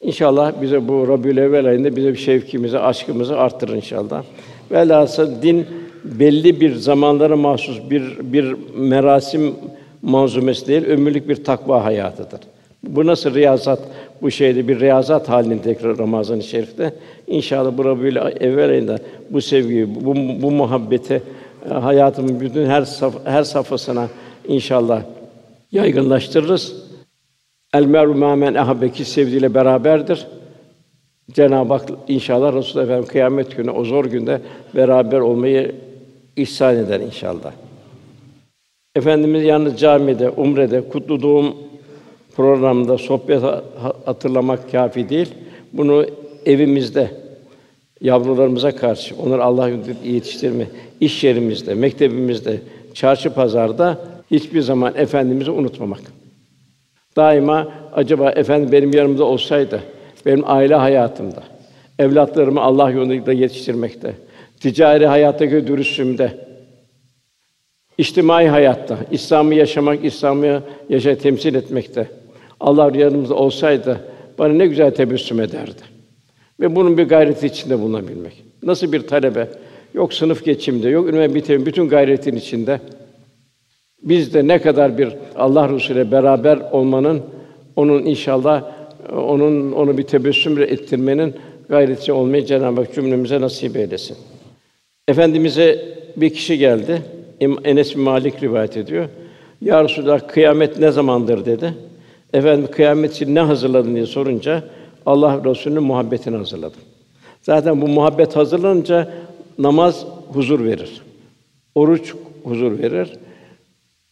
İnşallah 0.00 0.52
bize 0.62 0.88
bu 0.88 1.08
Rabiül 1.08 1.66
ayında 1.68 1.96
bize 1.96 2.12
bir 2.12 2.18
şevkimizi, 2.18 2.78
aşkımızı 2.78 3.38
arttırır 3.38 3.74
inşallah. 3.74 4.22
Velhasıl 4.70 5.42
din 5.42 5.66
belli 6.04 6.60
bir 6.60 6.74
zamanlara 6.74 7.36
mahsus 7.36 7.80
bir 7.90 8.32
bir 8.32 8.56
merasim 8.76 9.54
manzumesi 10.02 10.66
değil, 10.66 10.84
ömürlük 10.84 11.28
bir 11.28 11.44
takva 11.44 11.84
hayatıdır. 11.84 12.40
Bu 12.82 13.06
nasıl 13.06 13.34
riyazat 13.34 13.80
bu 14.22 14.30
şeyde 14.30 14.68
bir 14.68 14.80
riyazat 14.80 15.28
halinde 15.28 15.62
tekrar 15.62 15.98
Ramazan-ı 15.98 16.42
Şerif'te 16.42 16.94
inşallah 17.26 17.78
bu 17.78 17.84
Rabiül 17.84 18.16
evvel 18.16 18.70
ayında 18.70 18.98
bu 19.30 19.40
sevgiyi, 19.40 20.04
bu, 20.04 20.14
bu 20.42 20.50
muhabbeti 20.50 21.22
e, 21.70 21.74
hayatımın 21.74 22.40
bütün 22.40 22.66
her 22.66 22.82
saf, 22.82 23.14
her 23.24 23.42
safhasına 23.42 24.08
inşallah 24.48 25.02
yaygınlaştırırız. 25.72 26.89
El 27.74 27.84
meru 27.84 28.14
men 28.14 28.54
ahabbeki 28.54 29.04
sevdiğiyle 29.04 29.54
beraberdir. 29.54 30.26
Cenab-ı 31.32 31.74
Hak 31.74 31.88
inşallah 32.08 32.54
Resulullah 32.54 32.84
Efendimiz 32.84 33.08
kıyamet 33.08 33.56
günü 33.56 33.70
o 33.70 33.84
zor 33.84 34.04
günde 34.04 34.40
beraber 34.74 35.20
olmayı 35.20 35.74
ihsan 36.36 36.76
eder 36.76 37.00
inşallah. 37.00 37.52
Efendimiz 38.96 39.44
yalnız 39.44 39.80
camide, 39.80 40.30
umrede, 40.30 40.88
kutlu 40.88 41.22
doğum 41.22 41.54
programında 42.36 42.98
sohbet 42.98 43.42
hatırlamak 44.04 44.72
kafi 44.72 45.08
değil. 45.08 45.28
Bunu 45.72 46.06
evimizde 46.46 47.10
yavrularımıza 48.00 48.76
karşı 48.76 49.16
onları 49.16 49.44
Allah 49.44 49.70
yetiştirme, 50.04 50.66
iş 51.00 51.24
yerimizde, 51.24 51.74
mektebimizde, 51.74 52.60
çarşı 52.94 53.34
pazarda 53.34 53.98
hiçbir 54.30 54.60
zaman 54.60 54.94
efendimizi 54.96 55.50
unutmamak. 55.50 56.19
Daima 57.16 57.68
acaba 57.94 58.30
efendim 58.30 58.72
benim 58.72 58.94
yanımda 58.94 59.24
olsaydı, 59.24 59.80
benim 60.26 60.42
aile 60.46 60.74
hayatımda, 60.74 61.42
evlatlarımı 61.98 62.60
Allah 62.60 62.90
yolunda 62.90 63.32
yetiştirmekte, 63.32 64.14
ticari 64.60 65.06
hayattaki 65.06 65.66
dürüstlüğümde, 65.66 66.32
içtimai 67.98 68.48
hayatta, 68.48 68.98
İslam'ı 69.10 69.54
yaşamak, 69.54 70.04
İslam'ı 70.04 70.62
yaşa 70.88 71.14
temsil 71.14 71.54
etmekte. 71.54 72.08
Allah 72.60 72.96
yanımızda 72.96 73.34
olsaydı 73.34 74.00
bana 74.38 74.52
ne 74.52 74.66
güzel 74.66 74.90
tebessüm 74.90 75.40
ederdi. 75.40 75.82
Ve 76.60 76.76
bunun 76.76 76.98
bir 76.98 77.08
gayreti 77.08 77.46
içinde 77.46 77.80
bulunabilmek. 77.80 78.44
Nasıl 78.62 78.92
bir 78.92 79.06
talebe, 79.06 79.48
yok 79.94 80.14
sınıf 80.14 80.44
geçimde, 80.44 80.88
yok 80.88 81.08
üniversite 81.08 81.34
bitirme, 81.34 81.66
bütün 81.66 81.88
gayretin 81.88 82.36
içinde 82.36 82.80
biz 84.02 84.34
de 84.34 84.48
ne 84.48 84.58
kadar 84.58 84.98
bir 84.98 85.08
Allah 85.36 85.68
Resulü 85.68 85.98
ile 85.98 86.12
beraber 86.12 86.58
olmanın, 86.72 87.22
onun 87.76 88.04
inşallah 88.04 88.64
onun 89.12 89.72
onu 89.72 89.98
bir 89.98 90.02
tebessüm 90.02 90.62
ettirmenin 90.62 91.34
gayreti 91.68 92.12
olmayı 92.12 92.46
Cenab-ı 92.46 92.80
Hak 92.80 92.94
cümlemize 92.94 93.40
nasip 93.40 93.76
eylesin. 93.76 94.16
Efendimize 95.08 95.84
bir 96.16 96.30
kişi 96.30 96.58
geldi. 96.58 97.02
Enes 97.64 97.96
bin 97.96 98.02
Malik 98.02 98.42
rivayet 98.42 98.76
ediyor. 98.76 99.08
Ya 99.60 99.84
Resulallah 99.84 100.28
kıyamet 100.28 100.78
ne 100.78 100.90
zamandır 100.90 101.44
dedi. 101.44 101.74
Efendim 102.32 102.68
kıyamet 102.72 103.12
için 103.12 103.34
ne 103.34 103.40
hazırladın 103.40 103.94
diye 103.94 104.06
sorunca 104.06 104.64
Allah 105.06 105.40
Resulü'nün 105.44 105.82
muhabbetini 105.82 106.36
hazırladım. 106.36 106.80
Zaten 107.42 107.80
bu 107.80 107.88
muhabbet 107.88 108.36
hazırlanınca 108.36 109.12
namaz 109.58 110.06
huzur 110.32 110.64
verir. 110.64 111.02
Oruç 111.74 112.14
huzur 112.44 112.78
verir. 112.78 113.12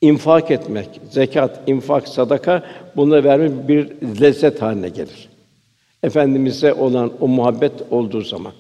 İnfak 0.01 0.51
etmek, 0.51 1.01
zekat, 1.11 1.69
infak, 1.69 2.09
sadaka 2.09 2.63
bunları 2.97 3.25
vermek 3.25 3.69
bir 3.69 3.91
lezzet 4.21 4.63
haline 4.63 4.89
gelir. 4.89 5.29
Efendimize 6.03 6.73
olan 6.73 7.13
o 7.21 7.29
muhabbet 7.29 7.73
olduğu 7.91 8.23
zaman. 8.23 8.53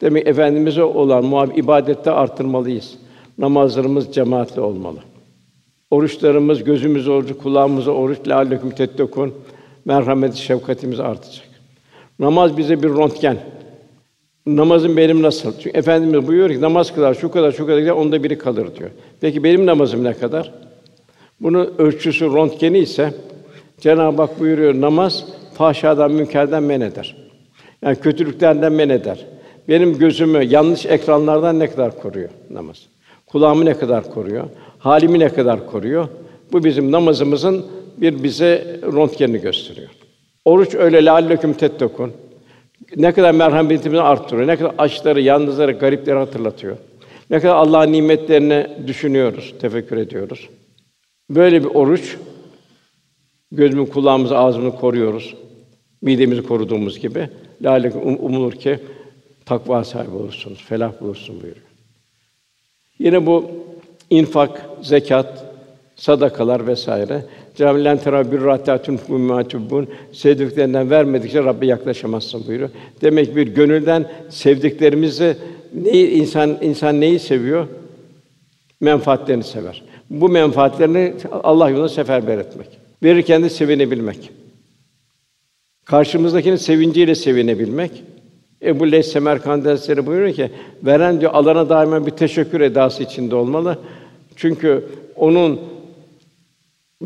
Demek 0.00 0.26
efendimize 0.26 0.82
olan 0.82 1.24
muhabbet 1.24 1.58
ibadette 1.58 2.10
artırmalıyız. 2.10 2.98
Namazlarımız 3.38 4.12
cemaatli 4.12 4.60
olmalı. 4.60 4.98
Oruçlarımız 5.90 6.64
gözümüz 6.64 7.08
orucu, 7.08 7.38
kulağımız 7.38 7.88
oruç, 7.88 8.18
lâleküm 8.28 8.70
tettekûn 8.70 9.34
merhamet, 9.84 10.34
şefkatimiz 10.34 11.00
artacak. 11.00 11.48
Namaz 12.18 12.56
bize 12.56 12.82
bir 12.82 12.88
röntgen. 12.88 13.38
Namazım 14.56 14.96
benim 14.96 15.22
nasıl? 15.22 15.52
Çünkü 15.52 15.78
efendimiz 15.78 16.26
buyuruyor 16.26 16.50
ki 16.50 16.60
namaz 16.60 16.94
kılar 16.94 17.14
şu 17.14 17.30
kadar 17.30 17.52
şu 17.52 17.66
kadar 17.66 17.78
gider 17.78 17.90
onda 17.90 18.22
biri 18.22 18.38
kalır 18.38 18.76
diyor. 18.78 18.90
Peki 19.20 19.44
benim 19.44 19.66
namazım 19.66 20.04
ne 20.04 20.14
kadar? 20.14 20.52
Bunun 21.40 21.74
ölçüsü 21.78 22.26
röntgeni 22.26 22.78
ise 22.78 23.14
Cenab-ı 23.80 24.22
Hak 24.22 24.40
buyuruyor 24.40 24.80
namaz 24.80 25.24
fahşadan 25.54 26.12
münkerden 26.12 26.62
men 26.62 26.80
eder. 26.80 27.16
Yani 27.82 27.96
kötülüklerden 27.96 28.72
men 28.72 28.88
eder. 28.88 29.26
Benim 29.68 29.98
gözümü 29.98 30.44
yanlış 30.44 30.86
ekranlardan 30.86 31.58
ne 31.58 31.70
kadar 31.70 32.02
koruyor 32.02 32.30
namaz? 32.50 32.86
Kulağımı 33.26 33.64
ne 33.64 33.74
kadar 33.74 34.10
koruyor? 34.10 34.44
Halimi 34.78 35.18
ne 35.18 35.28
kadar 35.28 35.66
koruyor? 35.66 36.08
Bu 36.52 36.64
bizim 36.64 36.92
namazımızın 36.92 37.66
bir 37.96 38.22
bize 38.22 38.80
röntgenini 38.82 39.40
gösteriyor. 39.40 39.88
Oruç 40.44 40.74
öyle 40.74 41.04
lalleküm 41.04 41.52
tettekun. 41.52 42.12
Ne 42.96 43.12
kadar 43.12 43.32
merhametimizi 43.32 44.02
arttırıyor, 44.02 44.46
ne 44.46 44.56
kadar 44.56 44.74
açları, 44.78 45.20
yalnızları, 45.20 45.72
garipleri 45.72 46.18
hatırlatıyor. 46.18 46.76
Ne 47.30 47.40
kadar 47.40 47.54
Allah'ın 47.54 47.92
nimetlerini 47.92 48.66
düşünüyoruz, 48.86 49.54
tefekkür 49.60 49.96
ediyoruz. 49.96 50.48
Böyle 51.30 51.64
bir 51.64 51.68
oruç 51.68 52.16
gözümü, 53.52 53.88
kulağımızı, 53.88 54.38
ağzımızı 54.38 54.76
koruyoruz. 54.76 55.34
Midemizi 56.02 56.42
koruduğumuz 56.42 56.98
gibi 56.98 57.28
lalekum 57.62 58.02
um, 58.02 58.16
umulur 58.20 58.52
ki 58.52 58.78
takva 59.46 59.84
sahibi 59.84 60.16
olursunuz, 60.16 60.64
felah 60.68 61.00
bulursun 61.00 61.40
buyuruyor. 61.42 61.66
Yine 62.98 63.26
bu 63.26 63.50
infak, 64.10 64.66
zekat, 64.82 65.44
sadakalar 65.96 66.66
vesaire. 66.66 67.24
Camilen 67.58 67.98
terabbür 67.98 68.44
rahatatun 68.44 69.00
mümmatubun 69.08 69.88
sevdiklerinden 70.12 70.90
vermedikçe 70.90 71.44
Rabbe 71.44 71.66
yaklaşamazsın 71.66 72.46
buyuruyor. 72.46 72.70
Demek 73.02 73.36
bir 73.36 73.46
gönülden 73.46 74.10
sevdiklerimizi 74.28 75.36
neyi 75.74 76.10
insan 76.10 76.58
insan 76.60 77.00
neyi 77.00 77.18
seviyor? 77.18 77.66
Menfaatlerini 78.80 79.44
sever. 79.44 79.82
Bu 80.10 80.28
menfaatlerini 80.28 81.14
Allah 81.30 81.70
yolunda 81.70 81.88
seferber 81.88 82.38
etmek. 82.38 82.66
Verirken 83.02 83.42
de 83.42 83.50
sevinebilmek. 83.50 84.30
Karşımızdakinin 85.84 86.56
sevinciyle 86.56 87.14
sevinebilmek. 87.14 88.02
Ebu 88.62 88.92
Leys 88.92 89.12
Semerkandi 89.12 89.68
Hazretleri 89.68 90.06
buyuruyor 90.06 90.34
ki, 90.34 90.50
veren 90.82 91.20
diyor 91.20 91.34
alana 91.34 91.68
daima 91.68 92.06
bir 92.06 92.10
teşekkür 92.10 92.60
edası 92.60 93.02
içinde 93.02 93.34
olmalı. 93.34 93.78
Çünkü 94.36 94.84
onun 95.16 95.60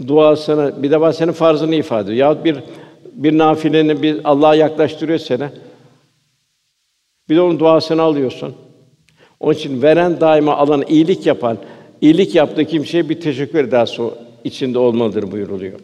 duasını 0.07 0.83
bir 0.83 0.91
defa 0.91 1.13
senin 1.13 1.33
farzını 1.33 1.75
ifade 1.75 2.03
ediyor. 2.13 2.17
Yahut 2.17 2.45
bir 2.45 2.57
bir 3.13 3.39
nafileni 3.39 4.03
bir 4.03 4.21
Allah'a 4.25 4.55
yaklaştırıyor 4.55 5.19
seni. 5.19 5.49
Bir 7.29 7.37
de 7.37 7.41
onun 7.41 7.59
duasını 7.59 8.03
alıyorsun. 8.03 8.55
Onun 9.41 9.55
için 9.55 9.83
veren 9.83 10.21
daima 10.21 10.57
alan 10.57 10.85
iyilik 10.89 11.27
yapan, 11.27 11.59
iyilik 12.01 12.35
yaptığı 12.35 12.65
kimseye 12.65 13.09
bir 13.09 13.21
teşekkür 13.21 13.59
edası 13.59 14.11
içinde 14.45 14.79
olmalıdır 14.79 15.33
buyuruluyor. 15.33 15.81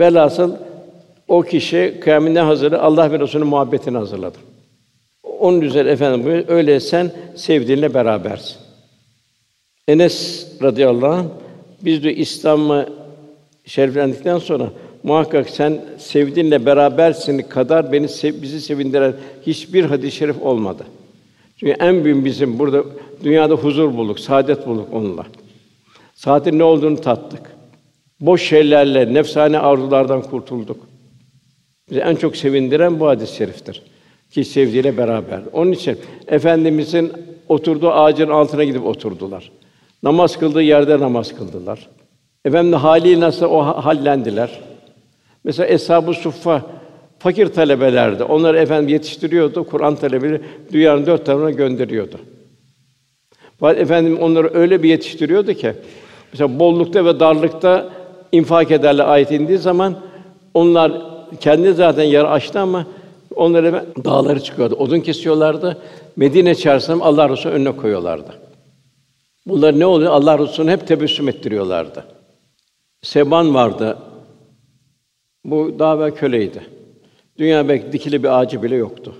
Velhasıl 0.00 0.54
o 1.28 1.42
kişi 1.42 1.98
kıyamine 2.00 2.40
hazırı 2.40 2.82
Allah 2.82 3.12
ve 3.12 3.18
Resulü'nün 3.18 3.48
muhabbetini 3.48 3.98
hazırladı. 3.98 4.38
Onun 5.22 5.60
üzerine 5.60 5.90
efendim 5.90 6.24
buyuruyor, 6.24 6.48
öyle 6.48 6.80
sen 6.80 7.10
sevdiğinle 7.36 7.94
berabersin. 7.94 8.56
Enes 9.88 10.46
radıyallahu 10.62 11.12
anh 11.12 11.26
biz 11.82 12.04
de 12.04 12.14
İslam'ı 12.14 12.86
şereflendikten 13.64 14.38
sonra 14.38 14.70
muhakkak 15.02 15.50
sen 15.50 15.80
sevdiğinle 15.98 16.66
berabersin 16.66 17.38
kadar 17.38 17.92
beni 17.92 18.06
bizi 18.42 18.60
sevindiren 18.60 19.14
hiçbir 19.46 19.84
hadis-i 19.84 20.16
şerif 20.16 20.42
olmadı. 20.42 20.86
Çünkü 21.56 21.72
en 21.72 22.04
büyük 22.04 22.24
bizim 22.24 22.58
burada 22.58 22.84
dünyada 23.24 23.54
huzur 23.54 23.96
bulduk, 23.96 24.20
saadet 24.20 24.66
bulduk 24.66 24.88
onunla. 24.92 25.26
Saatin 26.14 26.58
ne 26.58 26.64
olduğunu 26.64 27.00
tattık. 27.00 27.56
Boş 28.20 28.42
şeylerle, 28.42 29.14
nefsane 29.14 29.58
arzulardan 29.58 30.22
kurtulduk. 30.22 30.76
Bizi 31.90 32.00
en 32.00 32.14
çok 32.14 32.36
sevindiren 32.36 33.00
bu 33.00 33.06
hadis-i 33.06 33.36
şeriftir. 33.36 33.82
Ki 34.30 34.44
sevdiğiyle 34.44 34.96
beraber. 34.96 35.40
Onun 35.52 35.72
için 35.72 35.98
efendimizin 36.26 37.12
oturduğu 37.48 37.90
ağacın 37.90 38.28
altına 38.28 38.64
gidip 38.64 38.86
oturdular. 38.86 39.50
Namaz 40.02 40.38
kıldığı 40.38 40.62
yerde 40.62 41.00
namaz 41.00 41.34
kıldılar. 41.34 41.88
Efendim 42.44 42.72
hali 42.72 43.20
nasıl 43.20 43.46
o 43.46 43.62
hallendiler. 43.62 44.60
Mesela 45.44 45.68
Eshab-ı 45.68 46.14
Suffa 46.14 46.62
fakir 47.18 47.46
talebelerdi. 47.46 48.24
Onları 48.24 48.58
efendim 48.58 48.88
yetiştiriyordu. 48.88 49.64
Kur'an 49.64 49.96
talebeleri 49.96 50.40
dünyanın 50.72 51.06
dört 51.06 51.26
tarafına 51.26 51.50
gönderiyordu. 51.50 52.16
Fakat 53.60 53.78
efendim 53.78 54.18
onları 54.20 54.50
öyle 54.54 54.82
bir 54.82 54.88
yetiştiriyordu 54.88 55.52
ki 55.52 55.72
mesela 56.32 56.58
bollukta 56.58 57.04
ve 57.04 57.20
darlıkta 57.20 57.88
infak 58.32 58.70
ederler 58.70 59.04
ayet 59.04 59.30
indiği 59.30 59.58
zaman 59.58 59.96
onlar 60.54 60.92
kendi 61.40 61.72
zaten 61.72 62.04
yer 62.04 62.24
açtı 62.24 62.60
ama 62.60 62.86
onları 63.36 63.84
dağları 64.04 64.40
çıkıyordu. 64.40 64.74
Odun 64.74 65.00
kesiyorlardı. 65.00 65.78
Medine 66.16 66.54
çarşısında 66.54 67.04
Allah 67.04 67.28
Resulü 67.28 67.52
önüne 67.52 67.76
koyuyorlardı. 67.76 68.45
Bunlar 69.46 69.78
ne 69.78 69.86
oluyor? 69.86 70.12
Allah 70.12 70.38
Resulü'nü 70.38 70.70
hep 70.70 70.86
tebessüm 70.86 71.28
ettiriyorlardı. 71.28 72.04
Seban 73.02 73.54
vardı. 73.54 73.98
Bu 75.44 75.78
daha 75.78 76.00
ve 76.00 76.14
köleydi. 76.14 76.66
Dünya 77.38 77.68
belki 77.68 77.92
dikili 77.92 78.22
bir 78.22 78.38
ağacı 78.38 78.62
bile 78.62 78.76
yoktu. 78.76 79.14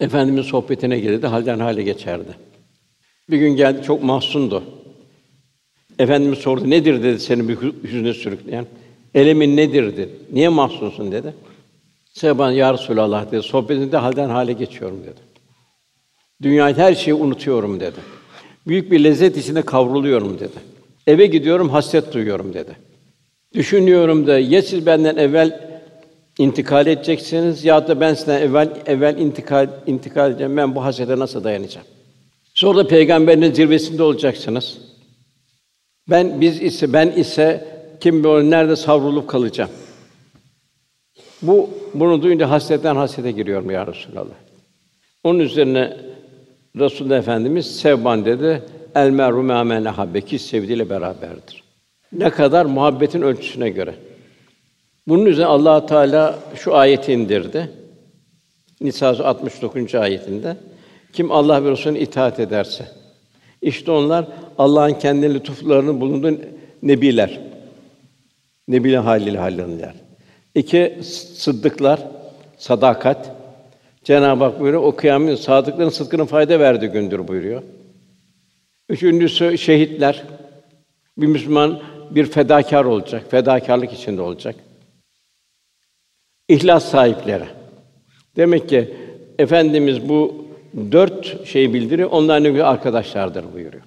Efendimiz 0.00 0.46
sohbetine 0.46 0.98
gelirdi, 0.98 1.26
halden 1.26 1.58
hale 1.58 1.82
geçerdi. 1.82 2.36
Bir 3.30 3.38
gün 3.38 3.56
geldi, 3.56 3.82
çok 3.82 4.02
mahzundu. 4.02 4.62
Efendimiz 5.98 6.38
sordu, 6.38 6.70
nedir 6.70 7.02
dedi 7.02 7.20
seni 7.20 7.48
bir 7.48 7.56
hüzne 7.84 8.14
sürükleyen? 8.14 8.66
Elemin 9.14 9.56
nedir 9.56 9.96
dedi. 9.96 10.08
Niye 10.32 10.48
mahzunsun 10.48 11.12
dedi. 11.12 11.34
Seban 12.12 12.50
ya 12.50 12.74
Resulallah 12.74 13.32
dedi. 13.32 13.42
Sohbetinde 13.42 13.96
halden 13.96 14.28
hale 14.28 14.52
geçiyorum 14.52 15.04
dedi. 15.04 15.20
Dünyayı 16.42 16.74
her 16.76 16.94
şeyi 16.94 17.14
unutuyorum 17.14 17.80
dedi. 17.80 17.98
Büyük 18.66 18.90
bir 18.90 19.04
lezzet 19.04 19.36
içinde 19.36 19.62
kavruluyorum 19.62 20.38
dedi. 20.38 20.58
Eve 21.06 21.26
gidiyorum, 21.26 21.68
hasret 21.68 22.12
duyuyorum 22.12 22.54
dedi. 22.54 22.76
Düşünüyorum 23.54 24.26
da 24.26 24.38
ya 24.38 24.62
siz 24.62 24.86
benden 24.86 25.16
evvel 25.16 25.78
intikal 26.38 26.86
edeceksiniz 26.86 27.64
ya 27.64 27.88
da 27.88 28.00
ben 28.00 28.14
sizden 28.14 28.40
evvel 28.40 28.70
evvel 28.86 29.18
intikal 29.18 29.68
intikal 29.86 30.30
edeceğim. 30.30 30.56
Ben 30.56 30.74
bu 30.74 30.84
hasrete 30.84 31.18
nasıl 31.18 31.44
dayanacağım? 31.44 31.86
Sonra 32.54 32.78
da 32.78 32.88
peygamberin 32.88 33.52
zirvesinde 33.52 34.02
olacaksınız. 34.02 34.78
Ben 36.10 36.40
biz 36.40 36.62
ise 36.62 36.92
ben 36.92 37.10
ise 37.10 37.64
kim 38.00 38.24
bilir 38.24 38.50
nerede 38.50 38.76
savrulup 38.76 39.28
kalacağım. 39.28 39.70
Bu 41.42 41.70
bunu 41.94 42.22
duyunca 42.22 42.50
hasretten 42.50 42.96
hasrete 42.96 43.30
giriyorum 43.30 43.70
ya 43.70 43.86
Resulallah. 43.86 44.34
Onun 45.24 45.38
üzerine 45.38 45.96
Resul 46.76 47.10
Efendimiz 47.10 47.80
sevban 47.80 48.24
dedi. 48.24 48.62
El 48.94 49.10
meru 49.10 49.42
men 49.42 49.84
habbe 49.84 50.20
ki 50.20 50.38
sevdiğiyle 50.38 50.90
beraberdir. 50.90 51.62
Ne 52.12 52.30
kadar 52.30 52.64
muhabbetin 52.66 53.22
ölçüsüne 53.22 53.70
göre. 53.70 53.94
Bunun 55.08 55.26
üzerine 55.26 55.50
Allah 55.50 55.86
Teala 55.86 56.38
şu 56.54 56.76
ayeti 56.76 57.12
indirdi. 57.12 57.70
Nisa 58.80 59.08
69. 59.08 59.94
ayetinde. 59.94 60.56
Kim 61.12 61.32
Allah 61.32 61.64
ve 61.64 61.70
Resulüne 61.70 62.00
itaat 62.00 62.40
ederse 62.40 62.86
işte 63.62 63.90
onlar 63.90 64.26
Allah'ın 64.58 64.94
kendi 64.94 65.34
lütuflarını 65.34 66.00
bulunduğu 66.00 66.40
nebiler. 66.82 67.40
Nebiler 68.68 68.98
haliyle 68.98 69.38
hallenirler. 69.38 69.94
İki 70.54 70.98
sıddıklar, 71.36 72.00
sadakat. 72.58 73.35
Cenab-ı 74.06 74.44
Hak 74.44 74.60
buyuruyor, 74.60 74.82
o 74.82 74.96
kıyamet 74.96 75.38
sadıkların 75.38 75.88
sıdkının 75.88 76.24
fayda 76.24 76.60
verdiği 76.60 76.86
gündür 76.86 77.28
buyuruyor. 77.28 77.62
Üçüncüsü 78.88 79.58
şehitler. 79.58 80.22
Bir 81.18 81.26
Müslüman 81.26 81.80
bir 82.10 82.26
fedakar 82.26 82.84
olacak, 82.84 83.30
fedakarlık 83.30 83.92
içinde 83.92 84.22
olacak. 84.22 84.54
İhlas 86.48 86.84
sahipleri. 86.84 87.44
Demek 88.36 88.68
ki 88.68 88.94
efendimiz 89.38 90.08
bu 90.08 90.46
dört 90.92 91.46
şeyi 91.46 91.74
bildiriyor. 91.74 92.10
Onlar 92.10 92.44
ne 92.44 92.64
arkadaşlardır 92.64 93.44
buyuruyor. 93.54 93.84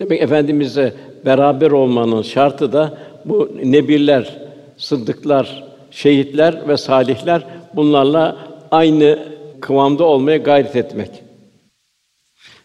Demek 0.00 0.22
efendimizle 0.22 0.94
beraber 1.24 1.70
olmanın 1.70 2.22
şartı 2.22 2.72
da 2.72 2.98
bu 3.24 3.50
nebiller, 3.64 4.38
sıddıklar, 4.76 5.64
şehitler 5.90 6.68
ve 6.68 6.76
salihler 6.76 7.46
bunlarla 7.74 8.36
aynı 8.70 9.33
kıvamda 9.64 10.04
olmaya 10.04 10.36
gayret 10.36 10.76
etmek. 10.76 11.22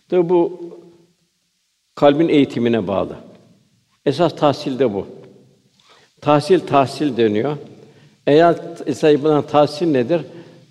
Tabi 0.10 0.30
bu 0.30 0.60
kalbin 1.96 2.30
eğitimine 2.30 2.88
bağlı. 2.88 3.16
Esas 4.06 4.36
tahsil 4.36 4.80
de 4.80 4.94
bu. 4.94 5.08
Tahsil 6.22 6.60
tahsil 6.60 7.18
deniyor. 7.18 7.58
Eğer 8.28 8.56
esas 8.86 9.24
buna 9.24 9.42
tahsil 9.42 9.88
nedir? 9.88 10.22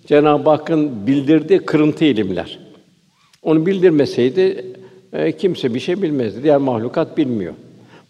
Cenab-ı 0.07 0.49
Hakk'ın 0.49 1.07
bildirdiği 1.07 1.59
kırıntı 1.59 2.05
ilimler. 2.05 2.59
Onu 3.41 3.65
bildirmeseydi 3.65 4.65
e, 5.13 5.37
kimse 5.37 5.73
bir 5.73 5.79
şey 5.79 6.01
bilmezdi. 6.01 6.43
Diğer 6.43 6.57
mahlukat 6.57 7.17
bilmiyor. 7.17 7.53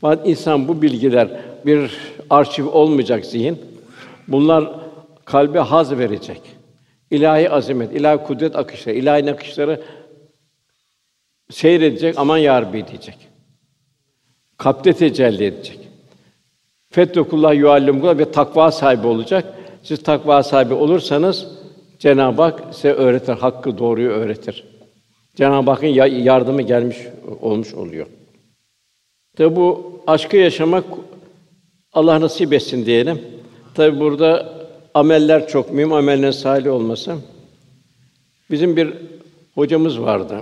Fakat 0.02 0.28
insan 0.28 0.68
bu 0.68 0.82
bilgiler 0.82 1.30
bir 1.66 1.92
arşiv 2.30 2.68
olmayacak 2.68 3.26
zihin. 3.26 3.58
Bunlar 4.28 4.72
kalbe 5.26 5.60
haz 5.60 5.98
verecek. 5.98 6.59
İlahi 7.12 7.50
azamet, 7.50 7.94
ilahi 7.94 8.24
kudret 8.24 8.56
akışları, 8.56 8.96
ilahi 8.96 9.26
nakışları 9.26 9.82
seyredecek, 11.50 12.18
aman 12.18 12.38
ya 12.38 12.62
Rabbi 12.62 12.88
diyecek. 12.88 13.18
Kalpte 14.58 14.94
tecelli 14.94 15.44
edecek. 15.46 15.80
Fettekullah 16.90 17.56
yuallimullah 17.56 18.18
ve 18.18 18.32
takva 18.32 18.72
sahibi 18.72 19.08
olacak. 19.08 19.54
Siz 19.84 20.04
takva 20.04 20.44
sahibi 20.44 20.74
olursanız 20.74 21.48
Cenab-ı 22.00 22.42
Hak 22.42 22.76
size 22.76 22.92
öğretir, 22.92 23.34
hakkı 23.34 23.78
doğruyu 23.78 24.10
öğretir. 24.10 24.64
Cenab-ı 25.36 25.72
Hakk'ın 25.72 25.88
yardımı 26.08 26.62
gelmiş 26.62 26.98
olmuş 27.42 27.74
oluyor. 27.74 28.08
Tabi 29.38 29.56
bu 29.56 30.02
aşkı 30.08 30.38
yaşamak 30.38 30.84
Allah 31.94 32.22
nasip 32.22 32.54
etsin 32.54 32.86
diyelim. 32.86 33.22
Tabi 33.74 34.00
burada 34.00 34.59
ameller 34.94 35.48
çok 35.48 35.74
mühim, 35.74 35.94
amellerin 35.94 36.32
salih 36.32 36.74
olması. 36.74 37.16
Bizim 38.52 38.78
bir 38.78 38.94
hocamız 39.56 40.02
vardı. 40.02 40.42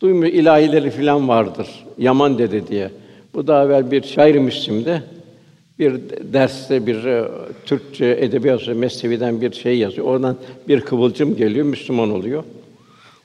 Duymuyor 0.00 0.32
ilahileri 0.32 0.90
filan 0.90 1.28
vardır. 1.28 1.68
Yaman 1.98 2.38
dede 2.38 2.68
diye. 2.68 2.90
Bu 3.34 3.46
daha 3.46 3.64
evvel 3.64 3.90
bir 3.90 4.02
şair 4.02 4.34
Müslim'de 4.34 5.02
bir 5.78 6.00
derste 6.32 6.86
bir 6.86 7.04
e, 7.04 7.28
Türkçe 7.66 8.18
edebiyat 8.20 8.68
mesnevi'den 8.68 9.40
bir 9.40 9.52
şey 9.52 9.78
yazıyor. 9.78 10.06
Oradan 10.06 10.36
bir 10.68 10.80
kıvılcım 10.80 11.36
geliyor, 11.36 11.66
Müslüman 11.66 12.10
oluyor. 12.10 12.44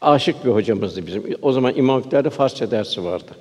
Aşık 0.02 0.46
bir 0.46 0.52
hocamızdı 0.52 1.08
bizim. 1.08 1.24
O 1.42 1.52
zaman 1.52 1.76
İmam 1.76 1.96
Hatip'lerde 1.96 2.30
Farsça 2.30 2.72
dersi 2.72 3.04
vardı. 3.04 3.32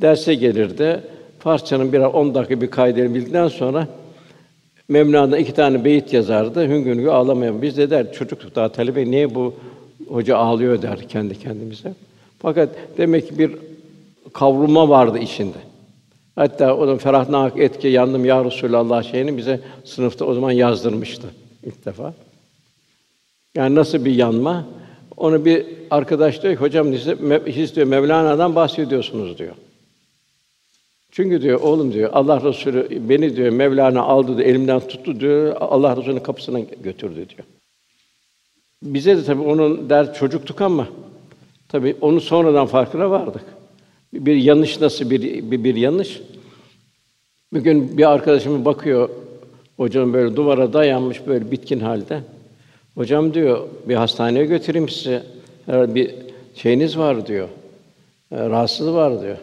Derse 0.00 0.34
gelirdi. 0.34 1.00
Farsçanın 1.38 1.92
bir 1.92 1.98
10 1.98 2.34
dakika 2.34 2.60
bir 2.60 2.70
kaydını 2.70 3.14
bildikten 3.14 3.48
sonra 3.48 3.88
Mevlana 4.88 5.38
iki 5.38 5.54
tane 5.54 5.84
beyit 5.84 6.12
yazardı, 6.12 6.68
hüngür 6.68 6.90
hüngür 6.90 7.08
ağlamaya. 7.08 7.62
Biz 7.62 7.76
de 7.76 7.90
der, 7.90 8.12
çocuktuk 8.12 8.54
daha 8.54 8.68
talebe, 8.68 9.10
niye 9.10 9.34
bu 9.34 9.54
hoca 10.08 10.36
ağlıyor 10.36 10.82
der 10.82 11.08
kendi 11.08 11.38
kendimize. 11.38 11.94
Fakat 12.38 12.68
demek 12.98 13.28
ki 13.28 13.38
bir 13.38 13.50
kavrulma 14.32 14.88
vardı 14.88 15.18
içinde. 15.18 15.58
Hatta 16.36 16.76
onun 16.76 16.98
ferahnak 16.98 17.58
etki 17.58 17.88
yandım 17.88 18.24
ya 18.24 18.44
Resulallah 18.44 19.02
şeyini 19.02 19.36
bize 19.36 19.60
sınıfta 19.84 20.24
o 20.24 20.34
zaman 20.34 20.50
yazdırmıştı 20.50 21.26
ilk 21.64 21.86
defa. 21.86 22.14
Yani 23.54 23.74
nasıl 23.74 24.04
bir 24.04 24.14
yanma? 24.14 24.64
Onu 25.16 25.44
bir 25.44 25.66
arkadaş 25.90 26.42
diyor 26.42 26.54
ki, 26.54 26.60
hocam 26.60 26.94
siz 27.54 27.76
diyor 27.76 27.86
Mevlana'dan 27.86 28.54
bahsediyorsunuz 28.54 29.38
diyor. 29.38 29.54
Çünkü 31.16 31.42
diyor 31.42 31.60
oğlum 31.60 31.92
diyor 31.92 32.10
Allah 32.12 32.42
Resulü 32.42 33.08
beni 33.08 33.36
diyor 33.36 33.50
Mevlana 33.52 34.02
aldı 34.02 34.36
diyor, 34.36 34.48
elimden 34.48 34.80
tuttu 34.80 35.20
diyor 35.20 35.56
Allah 35.60 35.96
Resulü'nün 35.96 36.20
kapısına 36.20 36.60
götürdü 36.60 37.14
diyor. 37.14 37.44
Bize 38.82 39.16
de 39.16 39.24
tabii 39.24 39.42
onun 39.42 39.90
der 39.90 40.14
çocuktuk 40.14 40.60
ama 40.60 40.88
tabii 41.68 41.96
onu 42.00 42.20
sonradan 42.20 42.66
farkına 42.66 43.10
vardık. 43.10 43.44
Bir 44.12 44.36
yanlış 44.36 44.80
nasıl 44.80 45.10
bir 45.10 45.50
bir, 45.50 45.64
bir 45.64 45.74
yanlış? 45.74 46.20
Bir 47.52 47.60
gün 47.60 47.98
bir 47.98 48.10
arkadaşım 48.10 48.64
bakıyor 48.64 49.08
hocam 49.76 50.12
böyle 50.12 50.36
duvara 50.36 50.72
dayanmış 50.72 51.26
böyle 51.26 51.50
bitkin 51.50 51.80
halde. 51.80 52.20
Hocam 52.94 53.34
diyor 53.34 53.68
bir 53.88 53.94
hastaneye 53.94 54.44
götüreyim 54.44 54.88
size. 54.88 55.22
Herhalde 55.66 55.94
bir 55.94 56.14
şeyiniz 56.54 56.98
var 56.98 57.26
diyor. 57.26 57.48
E, 58.32 58.48
rahatsızlığı 58.48 58.94
var 58.94 59.22
diyor. 59.22 59.36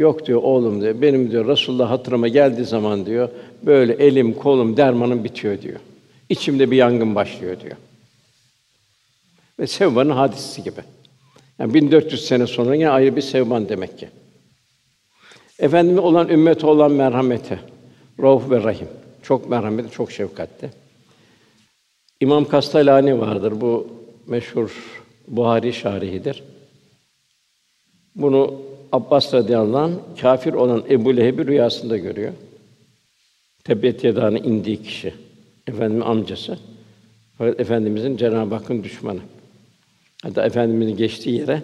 Yok 0.00 0.26
diyor 0.26 0.42
oğlum 0.42 0.80
diyor. 0.80 1.02
Benim 1.02 1.30
diyor 1.30 1.48
Resulullah 1.48 1.90
hatırıma 1.90 2.28
geldiği 2.28 2.64
zaman 2.64 3.06
diyor 3.06 3.28
böyle 3.62 3.92
elim 3.92 4.34
kolum 4.34 4.76
dermanım 4.76 5.24
bitiyor 5.24 5.62
diyor. 5.62 5.80
İçimde 6.28 6.70
bir 6.70 6.76
yangın 6.76 7.14
başlıyor 7.14 7.60
diyor. 7.60 7.76
Ve 9.58 9.66
Sevban'ın 9.66 10.10
hadisi 10.10 10.62
gibi. 10.62 10.80
Yani 11.58 11.74
1400 11.74 12.26
sene 12.26 12.46
sonra 12.46 12.74
yine 12.74 12.90
ayrı 12.90 13.16
bir 13.16 13.20
Sevban 13.20 13.68
demek 13.68 13.98
ki. 13.98 14.08
Efendimiz 15.58 15.98
olan 15.98 16.28
ümmet 16.28 16.64
olan 16.64 16.92
merhameti, 16.92 17.60
Rauf 18.22 18.50
ve 18.50 18.62
Rahim. 18.62 18.88
Çok 19.22 19.50
merhametli, 19.50 19.90
çok 19.90 20.12
şefkatli. 20.12 20.70
İmam 22.20 22.44
Kastalani 22.44 23.20
vardır. 23.20 23.60
Bu 23.60 23.86
meşhur 24.26 24.70
Buhari 25.28 25.72
şarihidir. 25.72 26.42
Bunu 28.14 28.69
Abbas 28.92 29.34
radıyallahu 29.34 29.78
anh, 29.78 29.92
kafir 30.20 30.52
olan 30.52 30.84
Ebu 30.90 31.16
Leheb'i 31.16 31.46
rüyasında 31.46 31.96
görüyor. 31.96 32.32
Tebbet 33.64 34.04
yedağına 34.04 34.38
indiği 34.38 34.82
kişi. 34.82 35.14
Efendim 35.66 36.02
amcası. 36.02 36.58
Fakat 37.38 37.60
Efendimizin 37.60 38.16
Cenab-ı 38.16 38.54
Hakk'ın 38.54 38.84
düşmanı. 38.84 39.20
Hatta 40.22 40.46
Efendimizin 40.46 40.96
geçtiği 40.96 41.36
yere 41.36 41.62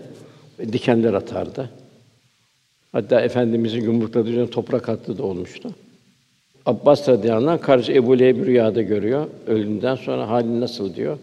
dikenler 0.72 1.14
atardı. 1.14 1.70
Hatta 2.92 3.20
Efendimizin 3.20 3.82
yumrukladığı 3.82 4.30
üzerine 4.30 4.50
toprak 4.50 4.88
attığı 4.88 5.18
da 5.18 5.22
olmuştu. 5.22 5.70
Abbas 6.66 7.08
radıyallahu 7.08 7.50
anh 7.50 7.60
kardeşi 7.60 7.94
Ebu 7.94 8.18
Leheb 8.18 8.46
rüyada 8.46 8.82
görüyor. 8.82 9.26
Ölümden 9.46 9.94
sonra 9.94 10.28
halin 10.28 10.60
nasıl 10.60 10.94
diyor. 10.94 11.18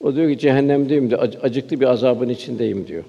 O 0.00 0.14
diyor 0.14 0.30
ki 0.30 0.38
cehennemdeyim 0.38 1.10
diyor. 1.10 1.28
Acıklı 1.42 1.80
bir 1.80 1.86
azabın 1.86 2.28
içindeyim 2.28 2.86
diyor. 2.86 3.04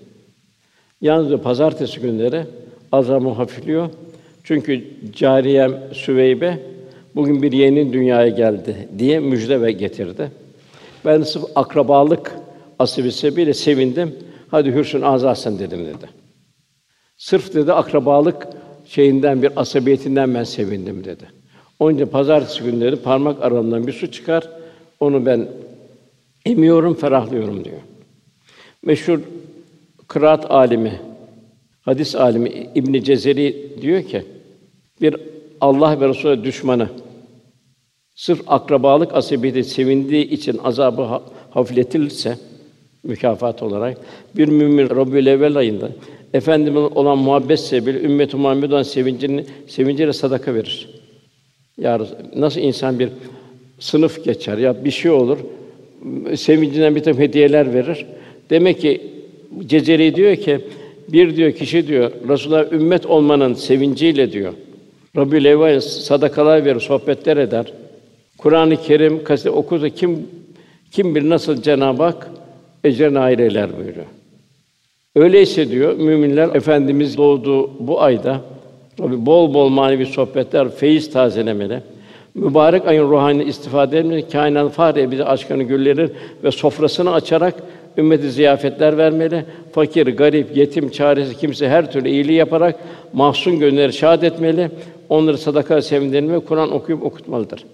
Yalnız 1.02 1.42
pazartesi 1.42 2.00
günleri 2.00 2.46
azabım 2.92 3.34
hafifliyor. 3.34 3.90
Çünkü 4.44 4.88
cariyem 5.16 5.80
Süveybe 5.94 6.60
bugün 7.16 7.42
bir 7.42 7.52
yeğenin 7.52 7.94
dünyaya 7.94 8.30
geldi 8.30 8.88
diye 9.00 9.20
müjde 9.20 9.62
ve 9.62 9.72
getirdi. 9.72 10.32
Ben 11.06 11.22
sırf 11.22 11.44
akrabalık 11.56 12.36
asibi 12.80 13.12
sebebiyle 13.12 13.54
sevindim. 13.54 14.16
Hadi 14.52 14.72
hürsün 14.72 15.02
azasın 15.02 15.60
dedim 15.60 15.86
dedi. 15.86 16.10
Sırf 17.18 17.54
dedi 17.54 17.74
akrabalık 17.74 18.48
şeyinden 18.86 19.42
bir 19.42 19.52
asabiyetinden 19.56 20.36
ben 20.36 20.44
sevindim 20.44 21.04
dedi. 21.04 21.24
Onca 21.80 22.10
pazartesi 22.10 22.64
günleri 22.64 22.96
parmak 22.96 23.42
aramdan 23.42 23.88
bir 23.88 23.94
su 23.94 24.12
çıkar. 24.12 24.50
Onu 25.00 25.26
ben 25.26 25.48
emiyorum, 26.46 26.96
ferahlıyorum 26.96 27.66
diyor. 27.66 27.78
Meşhur 28.86 29.20
kıraat 30.08 30.52
alimi, 30.52 31.02
hadis 31.82 32.16
alimi 32.16 32.70
İbn 32.76 33.04
Cezeri 33.04 33.74
diyor 33.82 34.04
ki 34.04 34.24
bir 35.02 35.16
Allah 35.62 36.02
ve 36.02 36.10
Resulü 36.10 36.44
düşmanı 36.44 36.90
sırf 38.16 38.42
akrabalık 38.48 39.14
asabiyeti 39.14 39.64
sevindiği 39.64 40.30
için 40.30 40.60
azabı 40.64 41.22
hafifletilirse 41.50 42.38
mükafat 43.04 43.64
olarak 43.64 43.98
bir 44.36 44.48
mümin 44.48 44.90
Rabbül 44.90 45.28
Evvel 45.28 45.56
ayında 45.56 45.90
efendimiz 46.34 46.92
olan 46.96 47.18
muhabbet 47.18 47.60
sebebiyle 47.60 48.02
ümmet-i 48.02 48.38
Muhammed 48.38 48.72
olan 48.72 48.84
sevincini 48.84 49.46
sevinciyle 49.68 50.14
sadaka 50.14 50.54
verir. 50.54 50.90
Ya 51.78 52.00
nasıl 52.36 52.62
insan 52.62 53.00
bir 53.00 53.10
sınıf 53.80 54.24
geçer 54.24 54.58
ya 54.58 54.86
bir 54.86 54.92
şey 54.92 55.12
olur 55.12 55.38
sevincinden 56.36 56.96
bir 56.96 57.04
takım 57.04 57.22
hediyeler 57.22 57.74
verir. 57.74 58.06
Demek 58.50 58.82
ki 58.82 59.17
Cezeri 59.66 60.16
diyor 60.16 60.36
ki 60.36 60.60
bir 61.08 61.36
diyor 61.36 61.52
kişi 61.52 61.88
diyor 61.88 62.12
Resulullah 62.30 62.72
ümmet 62.72 63.06
olmanın 63.06 63.54
sevinciyle 63.54 64.32
diyor. 64.32 64.54
Rabbül 65.18 65.46
Evvel 65.46 65.80
sadakalar 65.80 66.66
verir, 66.66 66.80
sohbetler 66.80 67.38
eder. 67.38 67.74
Kur'an-ı 68.38 68.82
Kerim 68.82 69.24
kasete 69.24 69.50
okursa 69.50 69.90
kim 69.90 70.28
kim 70.92 71.16
bir 71.16 71.30
nasıl 71.30 71.62
Cenab-ı 71.62 72.04
Hak 72.04 72.32
ecre 72.84 73.14
nail 73.14 73.40
eder 73.40 73.70
buyuruyor. 73.78 74.06
Öyleyse 75.16 75.70
diyor 75.70 75.94
müminler 75.98 76.56
efendimiz 76.56 77.18
doğduğu 77.18 77.88
bu 77.88 78.02
ayda 78.02 78.42
Tabi 78.98 79.26
bol 79.26 79.54
bol 79.54 79.70
manevi 79.70 80.06
sohbetler, 80.06 80.70
feyiz 80.70 81.12
tazelemeli. 81.12 81.82
Mübarek 82.36 82.88
ayın 82.88 83.10
ruhani 83.10 83.44
istifade 83.44 84.00
etmeli, 84.00 84.30
kainat 84.30 84.72
fare 84.72 85.12
bize 85.12 85.26
aşkını 85.26 85.64
güllerir 85.64 86.12
ve 86.44 86.52
sofrasını 86.52 87.14
açarak 87.14 87.54
ümmeti 87.98 88.32
ziyafetler 88.32 88.98
vermeli. 88.98 89.46
Fakir, 89.72 90.08
garip, 90.08 90.58
yetim, 90.58 90.90
çaresi 90.90 91.38
kimse 91.38 91.70
her 91.70 91.92
türlü 91.92 92.10
iyiliği 92.10 92.38
yaparak 92.38 92.76
mahzun 93.14 93.60
gönülleri 93.60 93.94
şad 93.94 94.24
etmeli. 94.24 94.70
Onları 95.10 95.38
sadaka 95.38 95.82
sevindirmeli 95.82 96.34
ve 96.34 96.40
Kur'an 96.40 96.72
okuyup 96.72 97.04
okutmalıdır. 97.04 97.66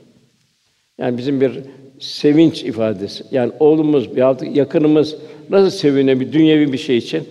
Yani 0.97 1.17
bizim 1.17 1.41
bir 1.41 1.51
sevinç 1.99 2.63
ifadesi. 2.63 3.23
Yani 3.31 3.51
oğlumuz 3.59 4.17
ya 4.17 4.37
yakınımız 4.53 5.15
nasıl 5.49 5.69
seviniyor 5.69 6.19
bir 6.19 6.33
dünyevi 6.33 6.73
bir 6.73 6.77
şey 6.77 6.97
için? 6.97 7.23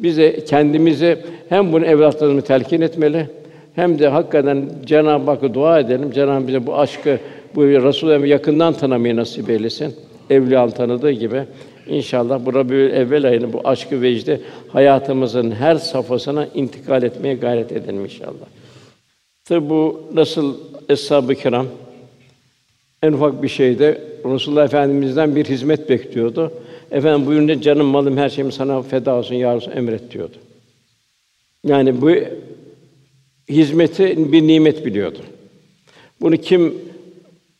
Bize 0.00 0.44
kendimizi 0.44 1.18
hem 1.48 1.72
bunu 1.72 1.84
evlatlarımızı 1.84 2.46
telkin 2.46 2.80
etmeli 2.80 3.26
hem 3.74 3.98
de 3.98 4.08
hakikaten 4.08 4.68
Cenab-ı 4.86 5.30
Hakk'a 5.30 5.54
dua 5.54 5.80
edelim. 5.80 6.10
Cenab-ı 6.10 6.48
bize 6.48 6.66
bu 6.66 6.78
aşkı, 6.78 7.18
bu 7.54 7.64
Resûl'ü 7.64 8.26
yakından 8.26 8.72
tanımayı 8.72 9.16
nasip 9.16 9.50
eylesin. 9.50 9.94
Evliya 10.30 10.70
tanıdığı 10.70 11.10
gibi 11.10 11.42
İnşallah 11.86 12.46
bu 12.46 12.54
Rabiül 12.54 12.90
Evvel 12.90 13.28
ayını 13.28 13.52
bu 13.52 13.60
aşkı 13.64 14.02
vecdi 14.02 14.40
hayatımızın 14.68 15.50
her 15.50 15.74
safhasına 15.74 16.46
intikal 16.46 17.02
etmeye 17.02 17.34
gayret 17.34 17.72
edelim 17.72 18.04
inşallah. 18.04 18.46
Tabi 19.44 19.70
bu 19.70 20.02
nasıl 20.14 20.56
eshab-ı 20.88 21.34
kiram 21.34 21.66
en 23.02 23.12
ufak 23.12 23.42
bir 23.42 23.48
şeyde 23.48 24.00
Resulullah 24.24 24.64
Efendimiz'den 24.64 25.36
bir 25.36 25.44
hizmet 25.44 25.88
bekliyordu. 25.90 26.52
Efendim 26.90 27.26
buyurunca 27.26 27.60
canım 27.60 27.86
malım 27.86 28.16
her 28.16 28.28
şeyim 28.28 28.52
sana 28.52 28.82
feda 28.82 29.14
olsun 29.14 29.34
ya 29.34 29.56
Resulallah 29.56 29.76
emret 29.76 30.10
diyordu. 30.10 30.36
Yani 31.64 32.00
bu 32.00 32.10
hizmeti 33.48 34.32
bir 34.32 34.46
nimet 34.46 34.86
biliyordu. 34.86 35.18
Bunu 36.20 36.36
kim 36.36 36.74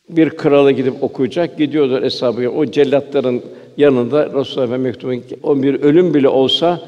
bir 0.08 0.30
krala 0.30 0.70
gidip 0.70 1.02
okuyacak 1.02 1.58
gidiyordu 1.58 2.02
hesabı. 2.02 2.50
O 2.50 2.66
cellatların 2.66 3.42
yanında 3.76 4.26
Resulullah 4.26 4.66
Efendimiz 4.66 4.84
mektubun 4.84 5.22
o 5.42 5.62
bir 5.62 5.74
ölüm 5.74 6.14
bile 6.14 6.28
olsa 6.28 6.80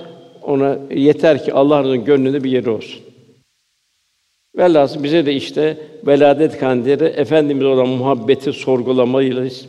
ona 0.43 0.79
yeter 0.91 1.45
ki 1.45 1.53
Allah'ın 1.53 2.05
gönlünde 2.05 2.45
bir 2.45 2.51
yeri 2.51 2.71
olsun. 2.71 3.01
Velhâsıl 4.57 5.03
bize 5.03 5.27
de 5.27 5.35
işte 5.35 5.77
veladet 6.07 6.59
kandili 6.59 7.05
efendimiz 7.05 7.65
olan 7.65 7.89
muhabbeti 7.89 8.53
sorgulamalıyız. 8.53 9.67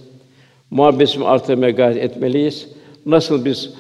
Muhabbetimi 0.72 1.26
artırmaya 1.26 1.72
gayret 1.72 2.04
etmeliyiz. 2.04 2.70
Nasıl 3.06 3.46
biz 3.46 3.74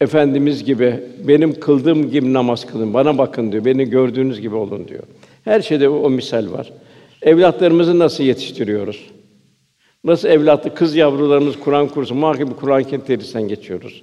efendimiz 0.00 0.64
gibi 0.64 1.00
benim 1.28 1.60
kıldığım 1.60 2.10
gibi 2.10 2.32
namaz 2.32 2.66
kılın, 2.66 2.94
bana 2.94 3.18
bakın 3.18 3.52
diyor. 3.52 3.64
Beni 3.64 3.90
gördüğünüz 3.90 4.40
gibi 4.40 4.54
olun 4.54 4.88
diyor. 4.88 5.02
Her 5.44 5.60
şeyde 5.60 5.88
o 5.88 6.10
misal 6.10 6.52
var. 6.52 6.72
Evlatlarımızı 7.22 7.98
nasıl 7.98 8.24
yetiştiriyoruz? 8.24 9.06
Nasıl 10.04 10.28
evlatlı 10.28 10.74
kız 10.74 10.96
yavrularımız 10.96 11.60
Kur'an 11.60 11.88
kursu 11.88 12.14
muhakkak 12.14 12.60
Kur'an 12.60 12.82
terisinden 12.82 13.48
geçiyoruz. 13.48 14.02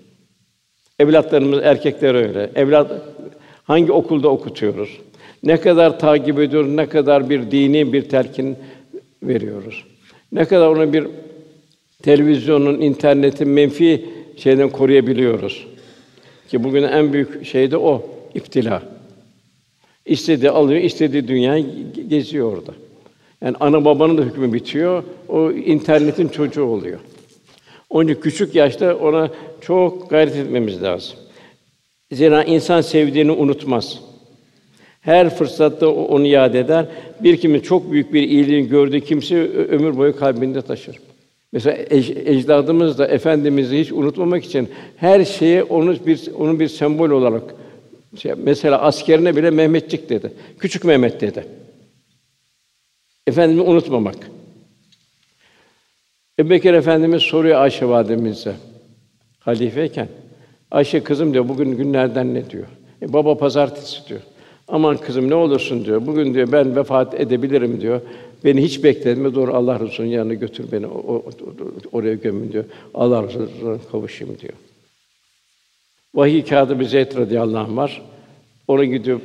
Evlatlarımız 0.99 1.59
erkekler 1.63 2.15
öyle. 2.15 2.51
Evlat 2.55 2.91
hangi 3.63 3.91
okulda 3.91 4.29
okutuyoruz? 4.29 4.89
Ne 5.43 5.59
kadar 5.59 5.99
takip 5.99 6.39
ediyoruz, 6.39 6.69
ne 6.69 6.89
kadar 6.89 7.29
bir 7.29 7.51
dini 7.51 7.93
bir 7.93 8.09
telkin 8.09 8.57
veriyoruz. 9.23 9.83
Ne 10.31 10.45
kadar 10.45 10.67
onu 10.67 10.93
bir 10.93 11.07
televizyonun, 12.03 12.81
internetin 12.81 13.49
menfi 13.49 14.05
şeyden 14.37 14.69
koruyabiliyoruz. 14.69 15.67
Ki 16.49 16.63
bugün 16.63 16.83
en 16.83 17.13
büyük 17.13 17.45
şey 17.45 17.71
de 17.71 17.77
o, 17.77 18.09
iftila. 18.33 18.83
İstediği 20.05 20.51
alıyor, 20.51 20.81
istediği 20.81 21.27
dünyayı 21.27 21.65
geziyor 22.09 22.53
orada. 22.57 22.73
Yani 23.41 23.55
ana 23.59 23.85
babanın 23.85 24.17
da 24.17 24.21
hükmü 24.21 24.53
bitiyor, 24.53 25.03
o 25.27 25.51
internetin 25.51 26.27
çocuğu 26.27 26.63
oluyor. 26.63 26.99
Onun 27.89 28.07
için 28.07 28.21
küçük 28.21 28.55
yaşta 28.55 28.95
ona 28.95 29.29
çok 29.61 30.09
gayret 30.09 30.35
etmemiz 30.35 30.83
lazım. 30.83 31.15
Zira 32.11 32.43
insan 32.43 32.81
sevdiğini 32.81 33.31
unutmaz. 33.31 33.99
Her 35.01 35.35
fırsatta 35.35 35.87
onu 35.87 36.25
yad 36.25 36.53
eder. 36.53 36.85
Bir 37.23 37.37
kimin 37.37 37.59
çok 37.59 37.91
büyük 37.91 38.13
bir 38.13 38.23
iyiliğini 38.23 38.67
gördüğü 38.67 39.01
kimse 39.01 39.35
ömür 39.47 39.97
boyu 39.97 40.15
kalbinde 40.17 40.61
taşır. 40.61 40.99
Mesela 41.51 41.77
ecdadımız 42.25 42.97
da 42.97 43.07
efendimizi 43.07 43.79
hiç 43.79 43.91
unutmamak 43.91 44.45
için 44.45 44.69
her 44.97 45.25
şeye 45.25 45.63
onu 45.63 45.95
bir 46.05 46.31
onun 46.37 46.59
bir 46.59 46.67
sembol 46.67 47.09
olarak 47.09 47.43
şey, 48.17 48.33
mesela 48.37 48.81
askerine 48.81 49.35
bile 49.35 49.49
Mehmetçik 49.49 50.09
dedi. 50.09 50.31
Küçük 50.59 50.83
Mehmet 50.83 51.21
dedi. 51.21 51.45
Efendimi 53.27 53.61
unutmamak. 53.61 54.15
Ebubekir 56.39 56.73
Efendimiz 56.73 57.21
soruyor 57.21 57.61
Ayşe 57.61 57.87
validemize 57.87 58.55
halifeyken. 59.39 60.07
Ayşe 60.71 61.03
kızım 61.03 61.33
diyor 61.33 61.49
bugün 61.49 61.77
günlerden 61.77 62.33
ne 62.33 62.49
diyor? 62.49 62.67
E, 63.01 63.13
baba 63.13 63.37
pazartesi 63.37 64.09
diyor. 64.09 64.19
Aman 64.67 64.97
kızım 64.97 65.29
ne 65.29 65.35
olursun 65.35 65.85
diyor. 65.85 66.07
Bugün 66.07 66.33
diyor 66.33 66.51
ben 66.51 66.75
vefat 66.75 67.19
edebilirim 67.19 67.81
diyor. 67.81 68.01
Beni 68.43 68.63
hiç 68.63 68.83
bekletme 68.83 69.35
doğru 69.35 69.53
Allah 69.53 69.79
Resulü'nün 69.79 70.11
yanına 70.11 70.33
götür 70.33 70.71
beni 70.71 70.87
o, 70.87 70.97
o, 70.97 71.23
oraya 71.91 72.13
gömün 72.13 72.51
diyor. 72.51 72.65
Allah 72.93 73.23
Resulü'ne 73.23 73.77
kavuşayım 73.91 74.39
diyor. 74.39 74.53
Vahiy 76.15 76.45
kağıdı 76.45 76.79
bir 76.79 76.85
Zeyd 76.85 77.15
radıyallahu 77.15 77.71
anh 77.71 77.77
var. 77.77 78.01
Ona 78.67 78.85
gidiyor. 78.85 79.19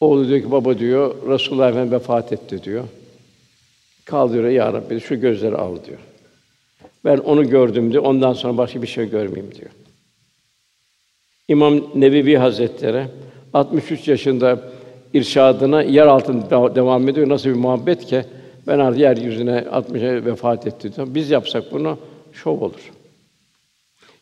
Oğlu 0.00 0.28
diyor 0.28 0.40
ki 0.40 0.50
baba 0.50 0.78
diyor 0.78 1.14
Resulullah 1.28 1.68
Efendimiz 1.68 1.92
vefat 1.92 2.32
etti 2.32 2.62
diyor. 2.62 2.84
Kaldırıyor 4.04 4.48
ya 4.48 4.72
Rabbi 4.72 5.00
şu 5.00 5.20
gözleri 5.20 5.56
al 5.56 5.76
diyor. 5.86 5.98
Ben 7.04 7.16
onu 7.18 7.48
gördüm 7.50 7.92
diyor. 7.92 8.02
Ondan 8.04 8.32
sonra 8.32 8.56
başka 8.56 8.82
bir 8.82 8.86
şey 8.86 9.10
görmeyeyim 9.10 9.54
diyor. 9.54 9.70
İmam 11.48 11.80
Nevevi 11.94 12.36
Hazretleri 12.36 13.06
63 13.54 14.08
yaşında 14.08 14.60
irşadına 15.14 15.82
yer 15.82 16.06
altında 16.06 16.74
devam 16.74 17.08
ediyor. 17.08 17.28
Nasıl 17.28 17.48
bir 17.48 17.54
muhabbet 17.54 18.06
ki 18.06 18.24
ben 18.66 18.78
artık 18.78 19.00
yeryüzüne 19.00 19.58
60'a 19.58 20.24
vefat 20.24 20.66
etti 20.66 20.96
diyor. 20.96 21.06
Biz 21.10 21.30
yapsak 21.30 21.72
bunu 21.72 21.98
şov 22.32 22.60
olur. 22.60 22.92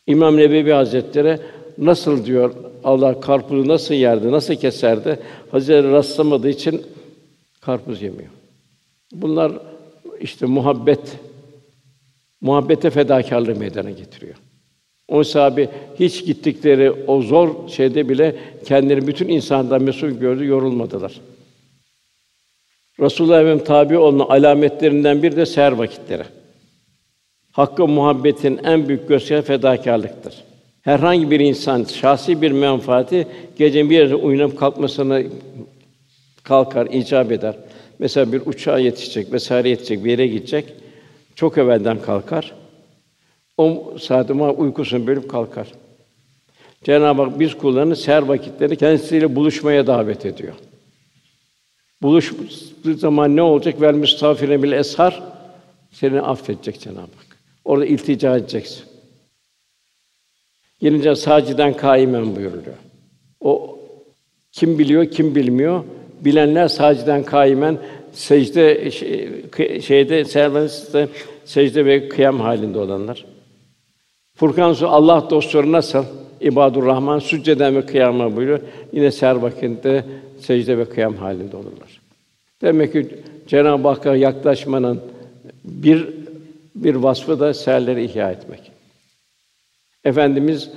İmam 0.06 0.37
Nebevi 0.37 0.72
Hazretleri 0.72 1.38
nasıl 1.78 2.24
diyor 2.26 2.54
Allah 2.84 3.20
karpuzu 3.20 3.68
nasıl 3.68 3.94
yerdi, 3.94 4.32
nasıl 4.32 4.54
keserdi? 4.54 5.18
Hazretleri 5.50 5.92
rastlamadığı 5.92 6.48
için 6.48 6.82
karpuz 7.60 8.02
yemiyor. 8.02 8.30
Bunlar 9.12 9.52
işte 10.20 10.46
muhabbet, 10.46 11.18
muhabbete 12.40 12.90
fedakarlığı 12.90 13.54
meydana 13.54 13.90
getiriyor. 13.90 14.34
O 15.08 15.24
sahabi 15.24 15.68
hiç 16.00 16.24
gittikleri 16.24 16.90
o 16.90 17.22
zor 17.22 17.68
şeyde 17.68 18.08
bile 18.08 18.36
kendileri 18.64 19.06
bütün 19.06 19.28
insandan 19.28 19.82
mesul 19.82 20.10
gördü, 20.10 20.46
yorulmadılar. 20.46 21.20
Resulullah 23.00 23.40
Efendimiz 23.40 23.64
tabi 23.64 23.98
olma 23.98 24.28
alametlerinden 24.28 25.22
bir 25.22 25.36
de 25.36 25.46
seher 25.46 25.72
vakitleri. 25.72 26.22
Hakkı 27.52 27.88
muhabbetin 27.88 28.60
en 28.64 28.88
büyük 28.88 29.08
göstergesi 29.08 29.46
fedakarlıktır. 29.46 30.44
Herhangi 30.84 31.30
bir 31.30 31.40
insan 31.40 31.84
şahsi 31.84 32.42
bir 32.42 32.52
menfaati 32.52 33.28
gece 33.56 33.90
bir 33.90 33.96
yere 33.96 34.14
uyanıp 34.14 34.58
kalkmasına 34.58 35.22
kalkar, 36.42 36.86
icap 36.86 37.32
eder. 37.32 37.56
Mesela 37.98 38.32
bir 38.32 38.42
uçağa 38.46 38.78
yetişecek, 38.78 39.32
vesaire 39.32 39.68
yetişecek, 39.68 40.04
bir 40.04 40.10
yere 40.10 40.26
gidecek. 40.26 40.74
Çok 41.34 41.58
evvelden 41.58 42.02
kalkar. 42.02 42.54
O 43.58 43.94
saat 44.00 44.30
uykusunu 44.56 45.06
bölüp 45.06 45.30
kalkar. 45.30 45.68
Cenab-ı 46.84 47.22
Hak 47.22 47.40
biz 47.40 47.54
kullarını 47.54 47.96
seher 47.96 48.22
vakitleri 48.22 48.76
kendisiyle 48.76 49.36
buluşmaya 49.36 49.86
davet 49.86 50.26
ediyor. 50.26 50.54
Buluştuğu 52.02 52.94
zaman 52.94 53.36
ne 53.36 53.42
olacak? 53.42 53.80
Vel 53.80 53.94
müstafirine 53.94 54.62
bil 54.62 54.72
eshar 54.72 55.22
seni 55.92 56.20
affedecek 56.20 56.80
Cenab-ı 56.80 57.00
Hak. 57.00 57.38
Orada 57.64 57.86
iltica 57.86 58.36
edeceksin. 58.36 58.93
Gelince 60.84 61.14
saciden 61.14 61.76
kaimen 61.76 62.36
buyuruluyor. 62.36 62.76
O 63.40 63.78
kim 64.52 64.78
biliyor, 64.78 65.06
kim 65.06 65.34
bilmiyor? 65.34 65.84
Bilenler 66.20 66.68
saciden 66.68 67.22
kaimen 67.22 67.78
secde 68.12 68.90
şey, 68.90 69.80
şeyde 69.80 70.24
serbestte 70.24 71.08
secde 71.44 71.84
ve 71.84 72.08
kıyam 72.08 72.40
halinde 72.40 72.78
olanlar. 72.78 73.24
Furkan 74.34 74.72
Suresi 74.72 74.86
Allah 74.86 75.26
dostları 75.30 75.72
nasıl? 75.72 76.04
İbadur 76.40 76.86
Rahman 76.86 77.18
sücceden 77.18 77.76
ve 77.76 77.86
kıyama 77.86 78.36
buyuruyor. 78.36 78.60
Yine 78.92 79.10
ser 79.10 79.34
vakitinde 79.34 80.04
secde 80.38 80.78
ve 80.78 80.84
kıyam 80.84 81.16
halinde 81.16 81.56
olurlar. 81.56 82.00
Demek 82.62 82.92
ki 82.92 83.08
Cenab-ı 83.46 83.88
Hakk'a 83.88 84.16
yaklaşmanın 84.16 85.00
bir 85.64 86.08
bir 86.74 86.94
vasfı 86.94 87.40
da 87.40 87.54
seherleri 87.54 88.04
ihya 88.04 88.30
etmek. 88.30 88.73
Efendimiz 90.04 90.70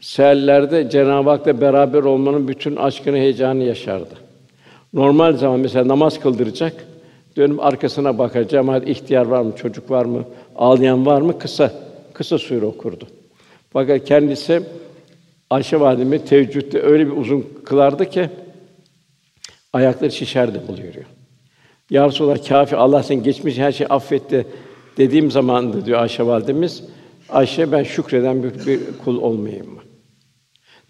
seherlerde 0.00 0.90
Cenab-ı 0.90 1.30
Hak'la 1.30 1.60
beraber 1.60 2.02
olmanın 2.02 2.48
bütün 2.48 2.76
aşkını, 2.76 3.16
heyecanı 3.16 3.62
yaşardı. 3.62 4.14
Normal 4.92 5.36
zaman 5.36 5.60
mesela 5.60 5.88
namaz 5.88 6.20
kıldıracak, 6.20 6.86
dönüp 7.36 7.64
arkasına 7.64 8.18
bakacak, 8.18 8.64
hadi 8.68 8.90
ihtiyar 8.90 9.26
var 9.26 9.42
mı, 9.42 9.56
çocuk 9.56 9.90
var 9.90 10.04
mı, 10.04 10.24
ağlayan 10.56 11.06
var 11.06 11.20
mı? 11.20 11.38
Kısa, 11.38 11.72
kısa 12.12 12.38
sure 12.38 12.66
okurdu. 12.66 13.06
Fakat 13.72 14.04
kendisi 14.04 14.62
Ayşe 15.50 15.80
validemi 15.80 16.24
teheccüde 16.24 16.82
öyle 16.82 17.06
bir 17.06 17.16
uzun 17.16 17.46
kılardı 17.64 18.10
ki 18.10 18.30
ayakları 19.72 20.10
şişerdi 20.10 20.60
buluyor. 20.68 20.94
Ya 21.90 22.08
Resulallah 22.08 22.48
kâfi 22.48 22.76
Allah 22.76 23.02
sen 23.02 23.22
geçmiş 23.22 23.58
her 23.58 23.72
şeyi 23.72 23.88
affetti 23.88 24.46
dediğim 24.96 25.30
zaman 25.30 25.86
diyor 25.86 26.00
Ayşe 26.00 26.26
validemiz 26.26 26.84
Ayşe 27.28 27.72
ben 27.72 27.82
şükreden 27.82 28.42
bir, 28.42 28.66
bir 28.66 28.80
kul 29.04 29.22
olmayayım 29.22 29.74
mı? 29.74 29.82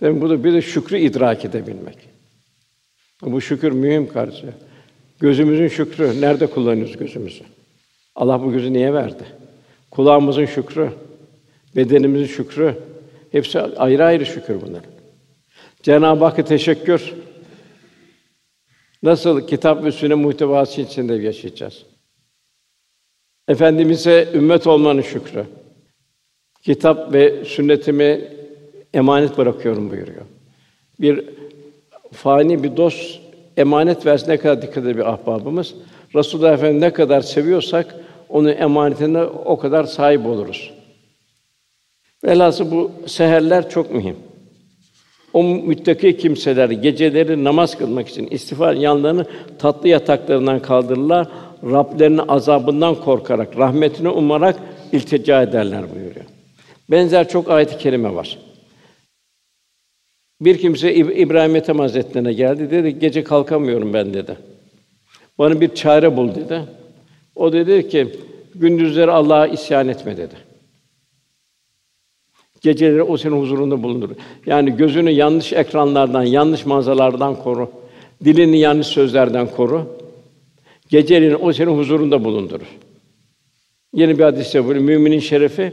Demek 0.00 0.22
bu 0.22 0.30
da 0.30 0.44
bir 0.44 0.52
de 0.52 0.62
şükrü 0.62 0.98
idrak 0.98 1.44
edebilmek. 1.44 1.98
Bu 3.22 3.40
şükür 3.40 3.72
mühim 3.72 4.08
karşı. 4.08 4.54
Gözümüzün 5.20 5.68
şükrü 5.68 6.20
nerede 6.20 6.46
kullanıyoruz 6.46 6.96
gözümüzü? 6.96 7.44
Allah 8.14 8.42
bu 8.42 8.52
gözü 8.52 8.72
niye 8.72 8.94
verdi? 8.94 9.24
Kulağımızın 9.90 10.46
şükrü, 10.46 10.90
bedenimizin 11.76 12.34
şükrü, 12.34 12.74
hepsi 13.32 13.60
ayrı 13.60 14.04
ayrı 14.04 14.26
şükür 14.26 14.60
bunlar. 14.60 14.82
Cenab-ı 15.82 16.24
Hakk'a 16.24 16.44
teşekkür. 16.44 17.14
Nasıl 19.02 19.46
kitap 19.46 19.84
ve 19.84 19.92
sünnet 19.92 20.18
muhtevası 20.18 20.80
içinde 20.80 21.14
yaşayacağız? 21.14 21.82
Efendimize 23.48 24.28
ümmet 24.34 24.66
olmanın 24.66 25.02
şükrü. 25.02 25.44
Kitap 26.64 27.12
ve 27.12 27.44
sünnetimi 27.44 28.20
emanet 28.94 29.38
bırakıyorum 29.38 29.90
buyuruyor. 29.90 30.22
Bir 31.00 31.24
fani 32.12 32.62
bir 32.62 32.76
dost 32.76 33.20
emanet 33.56 34.06
versin 34.06 34.30
ne 34.30 34.36
kadar 34.36 34.62
dikkat 34.62 34.84
bir 34.84 35.12
ahbabımız. 35.12 35.74
Resulullah 36.14 36.52
Efendimiz 36.52 36.82
ne 36.82 36.92
kadar 36.92 37.20
seviyorsak 37.20 37.94
onun 38.28 38.48
emanetine 38.48 39.22
o 39.22 39.58
kadar 39.58 39.84
sahip 39.84 40.26
oluruz. 40.26 40.70
Velhâsıl 42.24 42.70
bu 42.70 42.90
seherler 43.06 43.70
çok 43.70 43.94
mühim. 43.94 44.16
O 45.32 45.42
müttaki 45.42 46.16
kimseler 46.16 46.70
geceleri 46.70 47.44
namaz 47.44 47.78
kılmak 47.78 48.08
için 48.08 48.26
istiğfar 48.26 48.74
yanlarını 48.74 49.26
tatlı 49.58 49.88
yataklarından 49.88 50.60
kaldırırlar. 50.60 51.28
Rablerinin 51.64 52.22
azabından 52.28 52.94
korkarak, 52.94 53.58
rahmetini 53.58 54.08
umarak 54.08 54.56
iltica 54.92 55.42
ederler 55.42 55.82
buyuruyor. 55.94 56.33
Benzer 56.90 57.28
çok 57.28 57.50
ayet-i 57.50 57.78
kerime 57.78 58.14
var. 58.14 58.38
Bir 60.40 60.58
kimse 60.58 60.94
İbrahim 60.94 61.56
Ethem 61.56 61.78
Hazretlerine 61.78 62.32
geldi 62.32 62.70
dedi 62.70 62.98
gece 62.98 63.24
kalkamıyorum 63.24 63.92
ben 63.92 64.14
dedi. 64.14 64.36
Bana 65.38 65.60
bir 65.60 65.74
çare 65.74 66.16
bul 66.16 66.34
dedi. 66.34 66.62
O 67.36 67.52
dedi 67.52 67.88
ki 67.88 68.08
gündüzleri 68.54 69.10
Allah'a 69.10 69.46
isyan 69.46 69.88
etme 69.88 70.16
dedi. 70.16 70.34
Geceleri 72.60 73.02
o 73.02 73.16
senin 73.16 73.40
huzurunda 73.40 73.82
bulundur. 73.82 74.10
Yani 74.46 74.76
gözünü 74.76 75.10
yanlış 75.10 75.52
ekranlardan, 75.52 76.22
yanlış 76.22 76.66
manzaralardan 76.66 77.42
koru. 77.42 77.70
Dilini 78.24 78.58
yanlış 78.58 78.86
sözlerden 78.86 79.46
koru. 79.46 79.96
Geceleyin 80.88 81.36
o 81.40 81.52
senin 81.52 81.78
huzurunda 81.78 82.24
bulundurur. 82.24 82.66
Yeni 83.92 84.18
bir 84.18 84.24
hadis-i 84.24 84.64
bu 84.64 84.68
müminin 84.68 85.18
şerefi 85.18 85.72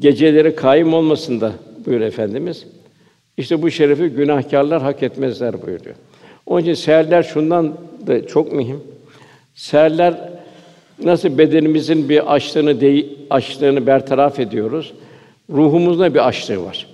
geceleri 0.00 0.54
kaim 0.54 0.94
olmasında 0.94 1.52
buyur 1.86 2.00
efendimiz. 2.00 2.66
İşte 3.36 3.62
bu 3.62 3.70
şerefi 3.70 4.08
günahkarlar 4.08 4.82
hak 4.82 5.02
etmezler 5.02 5.66
buyuruyor. 5.66 5.96
Onun 6.46 6.62
için 6.62 6.74
seherler 6.74 7.22
şundan 7.22 7.74
da 8.06 8.26
çok 8.26 8.52
mühim. 8.52 8.80
Seherler 9.54 10.14
nasıl 11.04 11.38
bedenimizin 11.38 12.08
bir 12.08 12.34
açlığını 12.34 12.80
de, 12.80 13.04
açlığını 13.30 13.86
bertaraf 13.86 14.40
ediyoruz. 14.40 14.92
Ruhumuzda 15.50 16.14
bir 16.14 16.28
açlığı 16.28 16.64
var. 16.64 16.86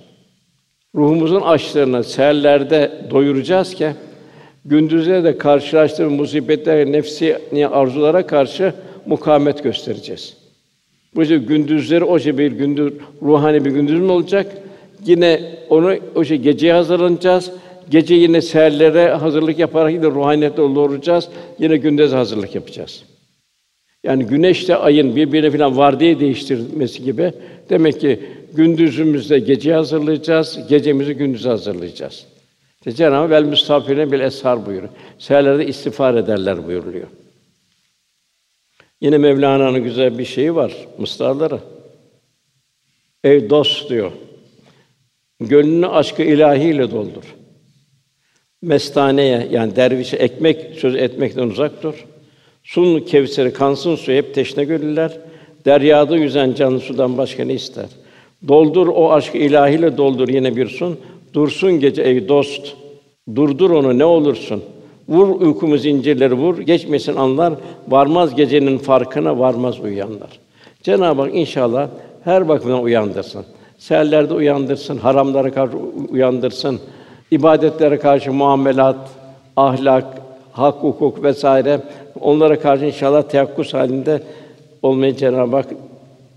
Ruhumuzun 0.95 1.41
açlığını 1.41 2.03
seherlerde 2.03 2.91
doyuracağız 3.11 3.73
ki 3.73 3.89
gündüzde 4.65 5.23
de 5.23 5.37
karşılaştığımız 5.37 6.19
musibetler, 6.19 6.91
nefsi 6.91 7.37
arzulara 7.71 8.27
karşı 8.27 8.73
mukavemet 9.05 9.63
göstereceğiz. 9.63 10.44
Bu 11.15 11.21
yüzden 11.21 11.45
gündüzleri 11.45 12.03
o 12.03 12.19
şey 12.19 12.37
bir 12.37 12.51
gündüz 12.51 12.93
ruhani 13.21 13.65
bir 13.65 13.71
gündüz 13.71 13.99
mü 13.99 14.11
olacak? 14.11 14.57
Yine 15.05 15.41
onu 15.69 15.95
o 16.15 16.23
şey 16.23 16.37
geceye 16.37 16.73
hazırlanacağız. 16.73 17.51
Gece 17.89 18.15
yine 18.15 18.41
seherlere 18.41 19.09
hazırlık 19.09 19.59
yaparak 19.59 19.93
yine 19.93 20.05
ruhaniyette 20.05 20.61
olacağız. 20.61 21.29
Yine 21.59 21.77
gündüz 21.77 22.11
hazırlık 22.11 22.55
yapacağız. 22.55 23.03
Yani 24.03 24.25
güneşle 24.25 24.75
ayın 24.75 25.15
birbirine 25.15 25.51
falan 25.51 25.77
vardiya 25.77 26.19
değiştirmesi 26.19 27.03
gibi 27.03 27.33
demek 27.69 28.01
ki 28.01 28.19
gündüzümüzde 28.53 29.39
gece 29.39 29.73
hazırlayacağız, 29.73 30.59
gecemizi 30.69 31.13
gündüz 31.13 31.45
hazırlayacağız. 31.45 32.25
İşte 32.77 32.91
Cenab-ı 32.91 33.29
vel 33.29 33.43
müstafirine 33.43 34.11
bil 34.11 34.19
eshar 34.19 34.65
buyuruyor. 34.65 34.91
Seherlerde 35.19 35.67
istiğfar 35.67 36.15
ederler 36.15 36.67
buyuruluyor. 36.67 37.07
Yine 39.05 39.17
Mevlana'nın 39.17 39.83
güzel 39.83 40.17
bir 40.17 40.25
şeyi 40.25 40.55
var 40.55 40.73
mısraları. 40.97 41.59
Ey 43.23 43.49
dost 43.49 43.89
diyor. 43.89 44.11
Gönlünü 45.39 45.87
aşkı 45.87 46.23
ilahiyle 46.23 46.91
doldur. 46.91 47.35
Mestaneye 48.61 49.47
yani 49.51 49.75
dervişe 49.75 50.17
ekmek 50.17 50.79
söz 50.79 50.95
etmekten 50.95 51.49
uzak 51.49 51.83
dur. 51.83 52.05
Sun 52.63 52.99
kevseri 52.99 53.53
kansın 53.53 53.95
su 53.95 54.11
hep 54.11 54.33
teşne 54.33 54.63
gönüller. 54.63 55.17
Deryada 55.65 56.17
yüzen 56.17 56.53
canlı 56.53 56.79
sudan 56.79 57.17
başka 57.17 57.45
ne 57.45 57.53
ister? 57.53 57.87
Doldur 58.47 58.87
o 58.87 59.11
aşkı 59.11 59.37
ilahiyle 59.37 59.97
doldur 59.97 60.29
yine 60.29 60.55
bir 60.55 60.69
sun. 60.69 60.99
Dursun 61.33 61.79
gece 61.79 62.01
ey 62.01 62.27
dost. 62.27 62.73
Durdur 63.35 63.69
onu 63.69 63.99
ne 63.99 64.05
olursun. 64.05 64.63
Vur 65.09 65.41
uykumu 65.41 65.77
zincirleri 65.77 66.33
vur, 66.33 66.57
geçmesin 66.57 67.15
anlar, 67.15 67.53
varmaz 67.87 68.35
gecenin 68.35 68.77
farkına 68.77 69.39
varmaz 69.39 69.79
uyanlar. 69.79 70.39
Cenab-ı 70.83 71.21
Hak 71.21 71.35
inşallah 71.35 71.89
her 72.23 72.47
bakımdan 72.47 72.83
uyandırsın. 72.83 73.45
Seherlerde 73.77 74.33
uyandırsın, 74.33 74.97
haramlara 74.97 75.53
karşı 75.53 75.77
uyandırsın, 76.09 76.79
ibadetlere 77.31 77.99
karşı 77.99 78.33
muamelat, 78.33 79.09
ahlak, 79.57 80.05
hak, 80.51 80.75
hukuk 80.75 81.23
vesaire 81.23 81.81
onlara 82.21 82.59
karşı 82.59 82.85
inşallah 82.85 83.21
teyakkuz 83.21 83.73
halinde 83.73 84.23
olmayı 84.81 85.15
Cenab-ı 85.15 85.55
Hak 85.55 85.67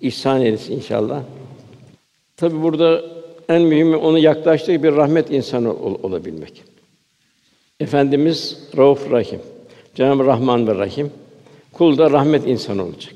ihsan 0.01 0.41
eylesin 0.41 0.77
inşallah. 0.77 1.21
Tabi 2.37 2.63
burada 2.63 3.01
en 3.49 3.63
mühimi 3.63 3.97
onu 3.97 4.19
yaklaştığı 4.19 4.83
bir 4.83 4.97
rahmet 4.97 5.31
insanı 5.31 5.73
ol, 5.73 5.95
olabilmek. 6.03 6.63
Efendimiz 7.81 8.59
Rauf 8.77 9.11
Rahim. 9.11 9.41
Cenab-ı 9.95 10.25
Rahman 10.25 10.67
ve 10.67 10.75
Rahim. 10.75 11.11
Kul 11.73 11.99
da 11.99 12.11
rahmet 12.11 12.47
insanı 12.47 12.85
olacak. 12.85 13.15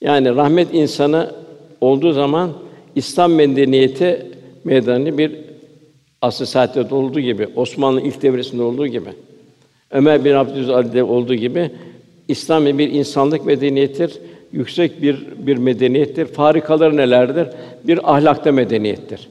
Yani 0.00 0.34
rahmet 0.34 0.74
insanı 0.74 1.34
olduğu 1.80 2.12
zaman 2.12 2.52
İslam 2.94 3.32
medeniyeti 3.32 4.26
meydanı 4.64 5.18
bir 5.18 5.32
asr 6.22 6.44
saatte 6.44 6.94
olduğu 6.94 7.20
gibi, 7.20 7.48
Osmanlı 7.56 8.00
ilk 8.00 8.22
devresinde 8.22 8.62
olduğu 8.62 8.86
gibi, 8.86 9.08
Ömer 9.90 10.24
bin 10.24 10.32
Abdülaziz'de 10.32 11.02
olduğu 11.02 11.34
gibi 11.34 11.70
İslam 12.28 12.78
bir 12.78 12.90
insanlık 12.90 13.46
medeniyettir, 13.46 14.18
yüksek 14.52 15.02
bir 15.02 15.26
bir 15.46 15.56
medeniyettir. 15.56 16.26
Farikaları 16.26 16.96
nelerdir? 16.96 17.48
Bir 17.84 18.14
ahlakta 18.14 18.52
medeniyettir. 18.52 19.28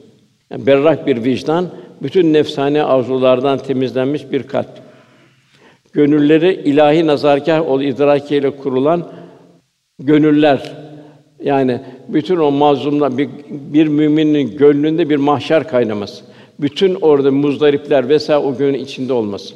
Yani 0.50 0.66
berrak 0.66 1.06
bir 1.06 1.24
vicdan, 1.24 1.70
bütün 2.02 2.32
nefsane 2.32 2.82
arzulardan 2.82 3.58
temizlenmiş 3.58 4.32
bir 4.32 4.42
kalp. 4.42 4.68
Gönülleri 5.92 6.54
ilahi 6.54 7.06
nazargâh 7.06 7.70
ol 7.70 7.82
idrakiyle 7.82 8.56
kurulan 8.56 9.12
gönüller. 9.98 10.76
Yani 11.42 11.80
bütün 12.08 12.36
o 12.36 12.50
mazlumlar 12.50 13.18
bir, 13.18 13.28
bir 13.48 13.86
müminin 13.86 14.56
gönlünde 14.56 15.10
bir 15.10 15.16
mahşer 15.16 15.68
kaynaması. 15.68 16.24
Bütün 16.60 16.94
orada 16.94 17.30
muzdaripler 17.30 18.08
vesaire 18.08 18.44
o 18.44 18.56
gönlün 18.56 18.78
içinde 18.78 19.12
olması. 19.12 19.54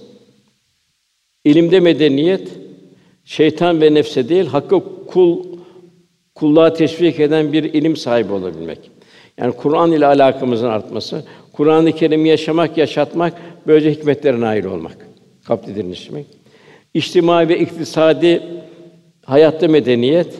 İlimde 1.45 1.80
medeniyet 1.80 2.49
şeytan 3.24 3.80
ve 3.80 3.95
nefse 3.95 4.28
değil, 4.28 4.47
hakkı 4.47 4.82
kul 5.07 5.45
kulluğa 6.34 6.72
teşvik 6.72 7.20
eden 7.20 7.53
bir 7.53 7.64
ilim 7.64 7.97
sahibi 7.97 8.32
olabilmek. 8.32 8.91
Yani 9.43 9.53
Kur'an 9.53 9.93
ile 9.93 10.07
alakamızın 10.07 10.68
artması, 10.68 11.24
Kur'an-ı 11.53 11.93
Kerim'i 11.93 12.28
yaşamak, 12.28 12.78
yaşatmak, 12.78 13.34
böylece 13.66 13.90
hikmetlere 13.90 14.40
nail 14.40 14.64
olmak. 14.64 14.97
Kapti 15.45 15.74
dirilişmek. 15.74 16.26
İçtimai 16.95 17.49
ve 17.49 17.59
iktisadi 17.59 18.43
hayatta 19.24 19.68
medeniyet, 19.68 20.34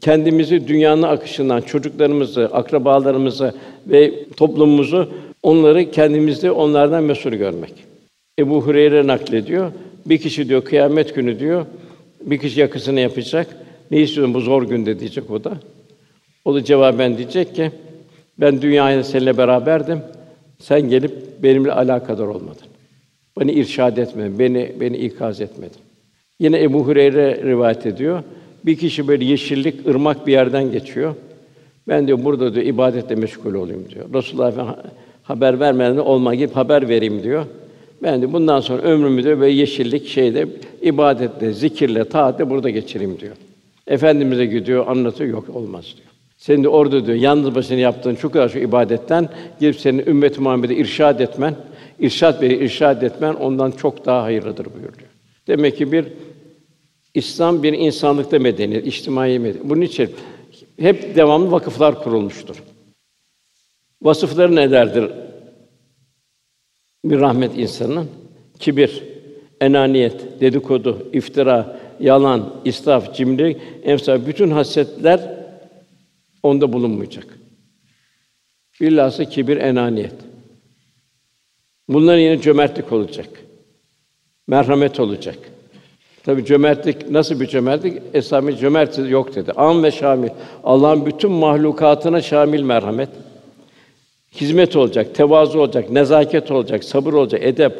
kendimizi 0.00 0.68
dünyanın 0.68 1.02
akışından, 1.02 1.60
çocuklarımızı, 1.60 2.48
akrabalarımızı 2.52 3.54
ve 3.86 4.24
toplumumuzu 4.36 5.08
onları 5.42 5.90
kendimizde 5.90 6.50
onlardan 6.50 7.04
mesul 7.04 7.30
görmek. 7.30 7.72
Ebu 8.38 8.62
Hureyre 8.62 9.06
naklediyor. 9.06 9.72
Bir 10.06 10.18
kişi 10.18 10.48
diyor 10.48 10.64
kıyamet 10.64 11.14
günü 11.14 11.38
diyor 11.38 11.66
bir 12.20 12.38
kişi 12.38 12.60
yakısını 12.60 13.00
yapacak. 13.00 13.46
Ne 13.90 14.00
istiyorsun 14.00 14.34
bu 14.34 14.40
zor 14.40 14.62
günde 14.62 15.00
diyecek 15.00 15.30
o 15.30 15.44
da. 15.44 15.52
O 16.44 16.54
da 16.54 16.64
cevaben 16.64 17.18
diyecek 17.18 17.54
ki 17.54 17.70
ben 18.40 18.62
dünyaya 18.62 19.04
seninle 19.04 19.36
beraberdim. 19.36 19.98
Sen 20.58 20.80
gelip 20.88 21.42
benimle 21.42 21.72
alakadar 21.72 22.26
olmadın. 22.26 22.66
Beni 23.40 23.52
irşad 23.52 23.96
etmedin, 23.96 24.38
beni 24.38 24.72
beni 24.80 24.96
ikaz 24.96 25.40
etmedin. 25.40 25.80
Yine 26.40 26.62
Ebu 26.62 26.86
Hureyre 26.86 27.42
rivayet 27.44 27.86
ediyor. 27.86 28.22
Bir 28.66 28.76
kişi 28.76 29.08
böyle 29.08 29.24
yeşillik, 29.24 29.86
ırmak 29.86 30.26
bir 30.26 30.32
yerden 30.32 30.72
geçiyor. 30.72 31.14
Ben 31.88 32.06
diyor 32.06 32.24
burada 32.24 32.54
diyor 32.54 32.66
ibadetle 32.66 33.14
meşgul 33.14 33.54
olayım 33.54 33.84
diyor. 33.94 34.14
Resulullah 34.14 34.76
haber 35.22 35.60
vermeden 35.60 35.96
olma 35.96 36.34
gibi 36.34 36.52
haber 36.52 36.88
vereyim 36.88 37.22
diyor. 37.22 37.44
Ben 38.02 38.22
de 38.22 38.32
bundan 38.32 38.60
sonra 38.60 38.82
ömrümü 38.82 39.24
de 39.24 39.40
böyle 39.40 39.52
yeşillik 39.52 40.06
şeyde 40.06 40.46
ibadetle, 40.82 41.52
zikirle, 41.52 42.04
taatle 42.04 42.50
burada 42.50 42.70
geçireyim 42.70 43.20
diyor. 43.20 43.36
Efendimize 43.86 44.46
gidiyor, 44.46 44.86
anlatıyor, 44.86 45.30
yok 45.30 45.44
olmaz 45.56 45.84
diyor. 45.96 46.09
Senin 46.40 46.64
de 46.64 46.68
orada 46.68 47.06
diyor, 47.06 47.18
yalnız 47.18 47.54
başına 47.54 47.78
yaptığın 47.78 48.14
çok 48.14 48.32
kadar 48.32 48.48
şu 48.48 48.58
ibadetten 48.58 49.28
gelip 49.60 49.80
senin 49.80 50.06
ümmet 50.06 50.38
Muhammed'e 50.38 50.74
irşad 50.74 51.20
etmen, 51.20 51.54
irşad 51.98 52.42
ve 52.42 52.58
irşad 52.58 53.02
etmen 53.02 53.34
ondan 53.34 53.70
çok 53.70 54.06
daha 54.06 54.22
hayırlıdır 54.22 54.64
buyuruyor. 54.64 55.08
Demek 55.46 55.76
ki 55.76 55.92
bir 55.92 56.06
İslam 57.14 57.62
bir 57.62 57.72
insanlıkta 57.72 58.38
medeniyet, 58.38 58.86
içtimai 58.86 59.38
medeniyet. 59.38 59.70
Bunun 59.70 59.80
için 59.80 60.10
hep 60.78 61.16
devamlı 61.16 61.50
vakıflar 61.50 62.02
kurulmuştur. 62.02 62.62
Vasıfları 64.02 64.56
nelerdir? 64.56 65.10
Bir 67.04 67.20
rahmet 67.20 67.58
insanının 67.58 68.06
kibir, 68.58 69.02
enaniyet, 69.60 70.40
dedikodu, 70.40 71.08
iftira, 71.12 71.80
yalan, 72.00 72.54
israf, 72.64 73.14
cimrilik, 73.14 73.56
emsal 73.82 74.26
bütün 74.26 74.50
hasetler 74.50 75.39
onda 76.42 76.72
bulunmayacak. 76.72 77.26
Bilhassa 78.80 79.24
kibir, 79.24 79.56
enaniyet. 79.56 80.14
Bunların 81.88 82.20
yine 82.20 82.40
cömertlik 82.40 82.92
olacak. 82.92 83.28
Merhamet 84.46 85.00
olacak. 85.00 85.38
Tabii 86.24 86.44
cömertlik 86.44 87.10
nasıl 87.10 87.40
bir 87.40 87.46
cömertlik? 87.46 88.02
Esami 88.14 88.56
cömert 88.56 89.10
yok 89.10 89.34
dedi. 89.34 89.52
Am 89.52 89.82
ve 89.82 89.90
şamil. 89.90 90.28
Allah'ın 90.64 91.06
bütün 91.06 91.30
mahlukatına 91.30 92.22
şamil 92.22 92.62
merhamet. 92.62 93.08
Hizmet 94.34 94.76
olacak, 94.76 95.14
tevazu 95.14 95.58
olacak, 95.58 95.90
nezaket 95.90 96.50
olacak, 96.50 96.84
sabır 96.84 97.12
olacak, 97.12 97.40
edep. 97.44 97.72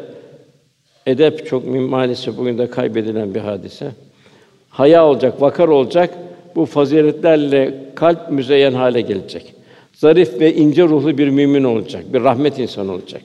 Edep 1.06 1.46
çok 1.46 1.66
maalesef 1.66 2.36
bugün 2.36 2.58
de 2.58 2.70
kaybedilen 2.70 3.34
bir 3.34 3.40
hadise. 3.40 3.90
Haya 4.70 5.06
olacak, 5.06 5.40
vakar 5.42 5.68
olacak. 5.68 6.14
Bu 6.56 6.66
faziletlerle 6.66 7.74
kalp 7.94 8.30
müzeyyen 8.30 8.72
hale 8.72 9.00
gelecek. 9.00 9.54
Zarif 9.92 10.40
ve 10.40 10.54
ince 10.54 10.82
ruhlu 10.84 11.18
bir 11.18 11.28
mümin 11.28 11.64
olacak, 11.64 12.12
bir 12.12 12.20
rahmet 12.20 12.58
insanı 12.58 12.92
olacak. 12.92 13.22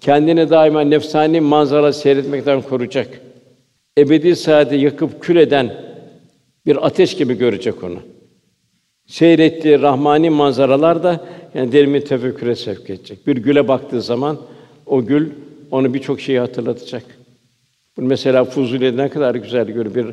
Kendini 0.00 0.50
daima 0.50 0.80
nefsani 0.80 1.40
manzara 1.40 1.92
seyretmekten 1.92 2.62
koruyacak. 2.62 3.20
ebedi 3.98 4.36
saadeti 4.36 4.76
yakıp 4.76 5.22
kül 5.22 5.36
eden 5.36 5.74
bir 6.66 6.86
ateş 6.86 7.16
gibi 7.16 7.34
görecek 7.38 7.84
onu. 7.84 7.98
Seyrettiği 9.06 9.80
rahmani 9.80 10.30
manzaralar 10.30 11.02
da 11.02 11.24
yani 11.54 11.72
derimi 11.72 12.04
tefekküre 12.04 12.56
sevk 12.56 12.90
edecek. 12.90 13.26
Bir 13.26 13.36
güle 13.36 13.68
baktığı 13.68 14.02
zaman 14.02 14.38
o 14.86 15.06
gül 15.06 15.30
onu 15.70 15.94
birçok 15.94 16.20
şeyi 16.20 16.38
hatırlatacak. 16.38 17.04
Bu 17.96 18.02
mesela 18.02 18.44
Fuzuli'de 18.44 18.96
ne 18.96 19.08
kadar 19.08 19.34
güzel 19.34 19.66
görür 19.66 19.94
bir 19.94 20.06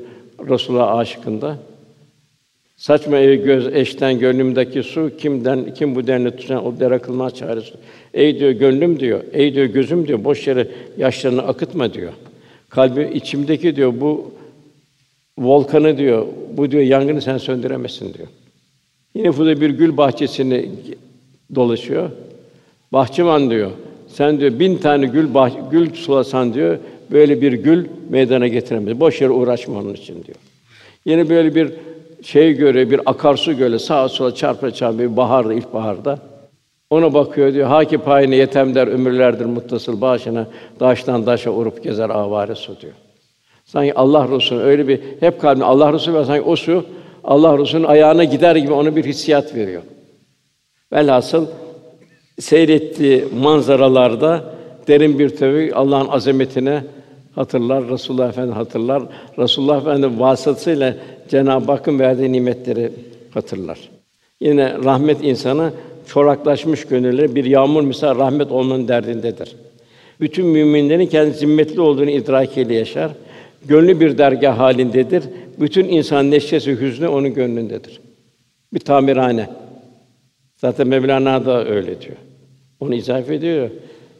Resulullah 0.49 0.97
aşıkında. 0.97 1.57
Saçma 2.77 3.17
ey 3.17 3.43
göz 3.43 3.67
eşten 3.67 4.19
gönlümdeki 4.19 4.83
su 4.83 5.11
kimden 5.17 5.73
kim 5.73 5.95
bu 5.95 6.07
denli 6.07 6.35
tutan 6.35 6.65
o 6.65 6.79
der 6.79 6.91
akılmaz 6.91 7.35
çaresi. 7.35 7.73
Ey 8.13 8.39
diyor 8.39 8.51
gönlüm 8.51 8.99
diyor. 8.99 9.23
Ey 9.33 9.55
diyor 9.55 9.65
gözüm 9.65 10.07
diyor 10.07 10.23
boş 10.23 10.47
yere 10.47 10.67
yaşlarını 10.97 11.41
akıtma 11.41 11.93
diyor. 11.93 12.13
Kalbi 12.69 13.11
içimdeki 13.13 13.75
diyor 13.75 13.93
bu 14.01 14.31
volkanı 15.37 15.97
diyor. 15.97 16.25
Bu 16.57 16.71
diyor 16.71 16.83
yangını 16.83 17.21
sen 17.21 17.37
söndüremezsin 17.37 18.13
diyor. 18.13 18.27
Yine 19.15 19.37
burada 19.37 19.61
bir 19.61 19.69
gül 19.69 19.97
bahçesini 19.97 20.69
dolaşıyor. 21.55 22.09
Bahçıvan 22.93 23.49
diyor. 23.49 23.71
Sen 24.07 24.39
diyor 24.39 24.59
bin 24.59 24.77
tane 24.77 25.05
gül 25.05 25.33
bah 25.33 25.71
gül 25.71 25.93
sulasan 25.93 26.53
diyor. 26.53 26.77
Böyle 27.11 27.41
bir 27.41 27.53
gül 27.53 27.85
meydana 28.09 28.47
getiremez. 28.47 28.99
Boş 28.99 29.21
yere 29.21 29.31
uğraşma 29.31 29.79
onun 29.79 29.93
için 29.93 30.13
diyor. 30.13 30.37
Yine 31.05 31.29
böyle 31.29 31.55
bir 31.55 31.71
şey 32.23 32.53
göre 32.53 32.91
bir 32.91 33.01
akarsu 33.05 33.57
göle 33.57 33.79
sağa 33.79 34.09
sola 34.09 34.35
çarpa 34.35 34.71
çarpa 34.71 34.99
bir 34.99 35.17
baharda 35.17 35.53
ilkbaharda 35.53 36.19
ona 36.89 37.13
bakıyor 37.13 37.53
diyor. 37.53 37.67
Haki 37.67 37.97
payine 37.97 38.35
yetem 38.35 38.75
der 38.75 38.87
ömürlerdir 38.87 39.45
muttasıl 39.45 40.01
başına 40.01 40.47
daştan 40.79 41.25
daşa 41.25 41.51
urup 41.51 41.83
gezer 41.83 42.09
avare 42.09 42.55
su 42.55 42.81
diyor. 42.81 42.93
Sanki 43.65 43.93
Allah 43.93 44.27
Resulü 44.35 44.59
öyle 44.59 44.87
bir 44.87 44.99
hep 45.19 45.41
kalbine 45.41 45.63
Allah 45.63 45.93
Resulü 45.93 46.15
var 46.15 46.23
sanki 46.23 46.41
o 46.41 46.55
su 46.55 46.85
Allah 47.23 47.57
Resulü'nün 47.57 47.87
ayağına 47.87 48.23
gider 48.23 48.55
gibi 48.55 48.73
ona 48.73 48.95
bir 48.95 49.05
hissiyat 49.05 49.55
veriyor. 49.55 49.81
Velhasıl 50.93 51.45
seyrettiği 52.39 53.25
manzaralarda 53.41 54.43
derin 54.87 55.19
bir 55.19 55.29
tevhid 55.29 55.71
Allah'ın 55.71 56.07
azametine 56.07 56.83
hatırlar, 57.35 57.89
Resulullah 57.89 58.29
Efendi 58.29 58.51
hatırlar. 58.51 59.03
Resulullah 59.37 59.81
Efendi 59.81 60.19
vasıtasıyla 60.19 60.95
Cenab-ı 61.29 61.71
Hakk'ın 61.71 61.99
verdiği 61.99 62.31
nimetleri 62.31 62.91
hatırlar. 63.33 63.79
Yine 64.41 64.73
rahmet 64.83 65.23
insana 65.23 65.73
çoraklaşmış 66.07 66.85
gönülleri 66.85 67.35
bir 67.35 67.45
yağmur 67.45 67.83
misal 67.83 68.17
rahmet 68.17 68.51
olmanın 68.51 68.87
derdindedir. 68.87 69.55
Bütün 70.19 70.45
müminlerin 70.45 71.05
kendi 71.05 71.33
zimmetli 71.33 71.81
olduğunu 71.81 72.09
idrakiyle 72.09 72.73
yaşar. 72.73 73.11
Gönlü 73.65 73.99
bir 73.99 74.17
dergah 74.17 74.59
halindedir. 74.59 75.23
Bütün 75.59 75.87
insan 75.87 76.31
neşesi, 76.31 76.79
hüznü 76.79 77.07
onun 77.07 77.33
gönlündedir. 77.33 78.01
Bir 78.73 78.79
tamirhane. 78.79 79.49
Zaten 80.57 80.87
Mevlana 80.87 81.45
da 81.45 81.65
öyle 81.65 82.01
diyor. 82.01 82.17
Onu 82.79 82.95
izah 82.95 83.29
ediyor. 83.29 83.69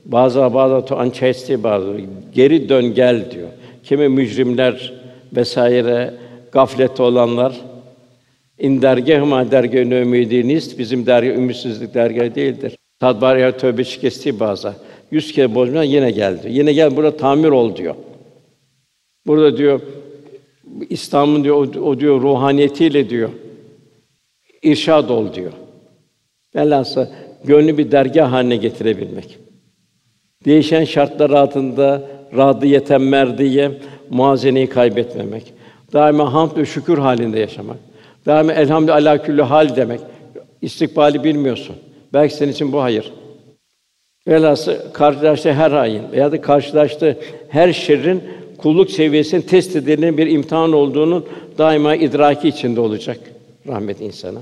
Bazı 0.06 0.39
bazı 0.54 0.86
to 0.86 0.95
ançesti 0.95 1.64
bazı 1.64 1.93
geri 2.34 2.70
dön 2.70 2.93
gel 2.93 3.32
diyor. 3.32 3.47
Kimi 3.84 4.10
mücrimler 4.10 4.93
vesaire 5.36 6.14
gaflette 6.52 7.04
olanlar 7.04 7.62
in 8.60 8.82
dergâhıma 8.82 9.52
dergâhın 9.52 9.91
ümidiniz 9.91 10.80
bizim 10.80 11.06
dergâh 11.06 11.36
ümitsizlik 11.36 11.93
dergâh 11.93 12.36
değildir. 12.36 12.78
Tadbar 12.99 13.38
ya 13.38 13.58
tövbe 13.58 13.84
şikesti 13.84 14.39
bazı. 14.39 14.74
Yüz 15.12 15.34
kere 15.34 15.56
bozmadan 15.56 15.84
yine 15.84 16.12
geldi. 16.12 16.47
Yine 16.49 16.74
gel 16.74 16.95
burada 16.95 17.18
tamir 17.18 17.49
ol 17.49 17.76
diyor. 17.76 17.95
Burada 19.28 19.58
diyor 19.58 19.82
İslam'ın 20.89 21.43
diyor 21.43 21.56
o, 21.56 21.80
o 21.80 21.99
diyor 21.99 22.22
ruhaniyetiyle 22.22 23.10
diyor 23.10 23.30
irşad 24.62 25.10
ol 25.10 25.34
diyor. 25.34 25.52
Velhâsıl 26.56 27.06
gönlü 27.43 27.78
bir 27.78 27.91
dergah 27.91 28.32
haline 28.32 28.56
getirebilmek. 28.56 29.38
Değişen 30.46 30.84
şartlar 30.84 31.30
altında 31.30 32.02
radiyeten 32.38 33.02
merdiye 33.02 33.72
muazeneyi 34.10 34.68
kaybetmemek. 34.68 35.54
Daima 35.94 36.34
hamd 36.34 36.58
ve 36.58 36.66
şükür 36.66 36.98
halinde 36.98 37.39
yaşamak. 37.39 37.78
Daima 38.26 38.54
elhamdü 38.54 38.92
ala 38.92 39.24
küllü 39.24 39.42
hal 39.42 39.76
demek. 39.76 40.00
İstikbali 40.62 41.24
bilmiyorsun. 41.24 41.76
Belki 42.14 42.36
senin 42.36 42.52
için 42.52 42.74
bu 42.74 42.82
hayır. 42.82 43.14
Velhasıl 44.28 44.74
karşılaştığı 44.94 45.54
her 45.54 45.72
hain 45.72 46.12
veya 46.12 46.32
da 46.32 46.42
karşılaştığı 46.42 47.20
her 47.50 47.74
şerrin 47.74 48.24
kulluk 48.58 48.92
seviyesinin 48.92 49.42
test 49.42 49.76
edilen 49.76 50.18
bir 50.18 50.28
imtihan 50.28 50.74
olduğunun 50.74 51.26
daima 51.58 51.96
idraki 51.96 52.48
içinde 52.48 52.80
olacak 52.82 53.20
rahmet 53.68 54.02
insana. 54.02 54.39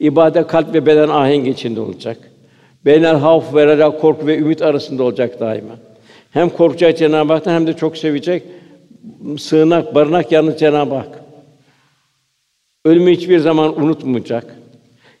İbadet 0.00 0.46
kalp 0.46 0.74
ve 0.74 0.86
beden 0.86 1.08
ahengi 1.08 1.50
içinde 1.50 1.80
olacak. 1.80 2.29
Beynel 2.84 3.16
havf 3.16 3.54
ve 3.54 3.66
rela 3.66 3.98
korku 3.98 4.26
ve 4.26 4.38
ümit 4.38 4.62
arasında 4.62 5.02
olacak 5.02 5.40
daima. 5.40 5.78
Hem 6.30 6.48
korkacak 6.50 6.98
Cenab-ı 6.98 7.32
Hak'tan 7.32 7.54
hem 7.54 7.66
de 7.66 7.72
çok 7.72 7.96
sevecek. 7.96 8.42
Sığınak, 9.38 9.94
barınak 9.94 10.32
yalnız 10.32 10.56
Cenab-ı 10.58 10.94
Hak. 10.94 11.20
Ölümü 12.84 13.12
hiçbir 13.12 13.38
zaman 13.38 13.82
unutmayacak. 13.82 14.56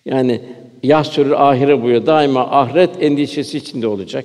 Yani 0.04 0.40
yas 0.82 1.08
sürür 1.08 1.30
ahire 1.30 1.82
buyuruyor. 1.82 2.06
Daima 2.06 2.50
ahiret 2.50 3.02
endişesi 3.02 3.58
içinde 3.58 3.86
olacak. 3.86 4.24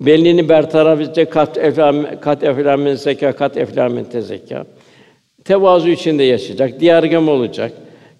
Benliğini 0.00 0.48
bertaraf 0.48 1.00
edecek 1.00 1.32
kat 1.32 1.58
eflam 1.58 2.20
kat 2.20 2.42
eflamen 2.42 2.94
zeka 2.94 3.32
kat 3.32 3.56
eflamen 3.56 4.04
tezekka. 4.04 4.66
Tevazu 5.44 5.88
içinde 5.88 6.22
yaşayacak, 6.22 6.80
diyargam 6.80 7.28
olacak. 7.28 7.72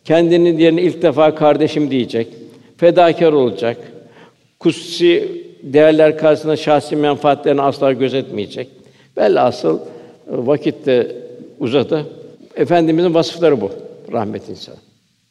Kendinin 0.05 0.59
yerine 0.59 0.83
ilk 0.83 1.03
defa 1.03 1.35
kardeşim 1.35 1.91
diyecek. 1.91 2.40
Fedakar 2.81 3.33
olacak. 3.33 3.77
Kutsi 4.59 5.43
değerler 5.63 6.19
karşısında 6.19 6.57
şahsi 6.57 6.97
menfaatlerini 6.97 7.63
asla 7.63 7.93
gözetmeyecek. 7.93 8.69
Velhasıl 9.17 9.79
e, 9.79 9.81
vakitte 10.27 11.17
uzadı. 11.59 12.07
Efendimizin 12.57 13.15
vasıfları 13.15 13.61
bu. 13.61 13.71
Rahmet 14.13 14.49
insan. 14.49 14.75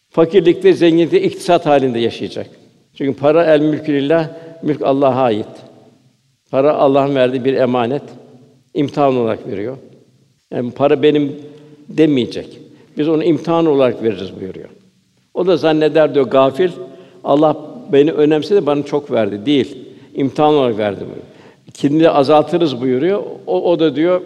Fakirlikte, 0.09 0.73
zenginlikte, 0.73 1.21
iktisat 1.21 1.65
halinde 1.65 1.99
yaşayacak. 1.99 2.47
Çünkü 2.97 3.19
para 3.19 3.55
el 3.55 3.61
mülkü 3.61 3.93
lillah, 3.93 4.29
mülk 4.63 4.81
Allah'a 4.81 5.21
ait. 5.21 5.47
Para 6.51 6.73
Allah'ın 6.73 7.15
verdiği 7.15 7.45
bir 7.45 7.53
emanet. 7.53 8.03
imtihan 8.73 9.15
olarak 9.15 9.47
veriyor. 9.47 9.77
Yani 10.51 10.71
para 10.71 11.03
benim 11.03 11.35
demeyecek. 11.89 12.59
Biz 12.97 13.09
onu 13.09 13.23
imtihan 13.23 13.65
olarak 13.65 14.03
veririz 14.03 14.41
buyuruyor. 14.41 14.69
O 15.33 15.47
da 15.47 15.57
zanneder 15.57 16.15
diyor 16.15 16.25
gafil. 16.25 16.69
Allah 17.23 17.57
beni 17.91 18.11
önemsedi 18.11 18.65
bana 18.65 18.83
çok 18.83 19.11
verdi. 19.11 19.45
Değil. 19.45 19.77
İmtihan 20.15 20.53
olarak 20.53 20.77
verdi 20.77 20.99
buyuruyor. 20.99 21.25
Kendini 21.73 22.09
azaltırız 22.09 22.81
buyuruyor. 22.81 23.23
O, 23.47 23.71
o 23.71 23.79
da 23.79 23.95
diyor 23.95 24.21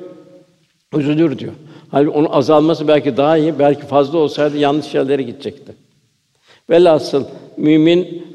üzülür 0.98 1.40
diyor. 1.40 1.54
Halbuki 1.92 2.18
onun 2.18 2.30
azalması 2.30 2.88
belki 2.88 3.18
daha 3.18 3.38
iyi, 3.38 3.60
belki 3.60 3.82
fazla 3.82 4.18
olsaydı 4.18 4.58
yanlış 4.58 4.94
yerlere 4.94 5.22
gidecekti. 5.22 5.74
Velhasıl 6.70 7.24
mümin 7.58 8.28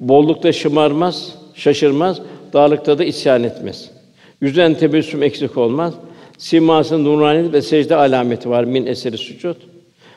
bollukta 0.00 0.52
şımarmaz, 0.52 1.34
şaşırmaz, 1.54 2.20
dağlıkta 2.52 2.98
da 2.98 3.04
isyan 3.04 3.44
etmez. 3.44 3.90
Yüzden 4.40 4.74
tebessüm 4.74 5.22
eksik 5.22 5.56
olmaz. 5.56 5.94
Simasının 6.38 7.04
nuraniyet 7.04 7.52
ve 7.52 7.62
secde 7.62 7.96
alameti 7.96 8.50
var 8.50 8.64
min 8.64 8.86
eseri 8.86 9.18
sucud. 9.18 9.56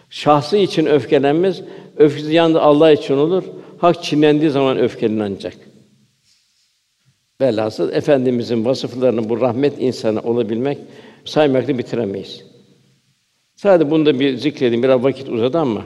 Şahsı 0.09 0.57
için 0.57 0.86
öfkelenmez, 0.86 1.61
öfkesi 1.97 2.34
yalnız 2.34 2.55
Allah 2.55 2.91
için 2.91 3.17
olur. 3.17 3.43
Hak 3.78 4.03
çiğnendiği 4.03 4.51
zaman 4.51 4.78
öfkelen 4.78 5.19
ancak. 5.19 5.57
Velhasıl 7.41 7.93
efendimizin 7.93 8.65
vasıflarını 8.65 9.30
bu 9.30 9.41
rahmet 9.41 9.82
insanı 9.82 10.21
olabilmek 10.21 10.78
saymakla 11.26 11.78
bitiremeyiz. 11.78 12.43
Sadece 13.55 13.91
bunu 13.91 14.05
da 14.05 14.19
bir 14.19 14.38
zikredeyim. 14.38 14.84
Biraz 14.84 15.03
vakit 15.03 15.30
uzadı 15.30 15.57
ama 15.57 15.82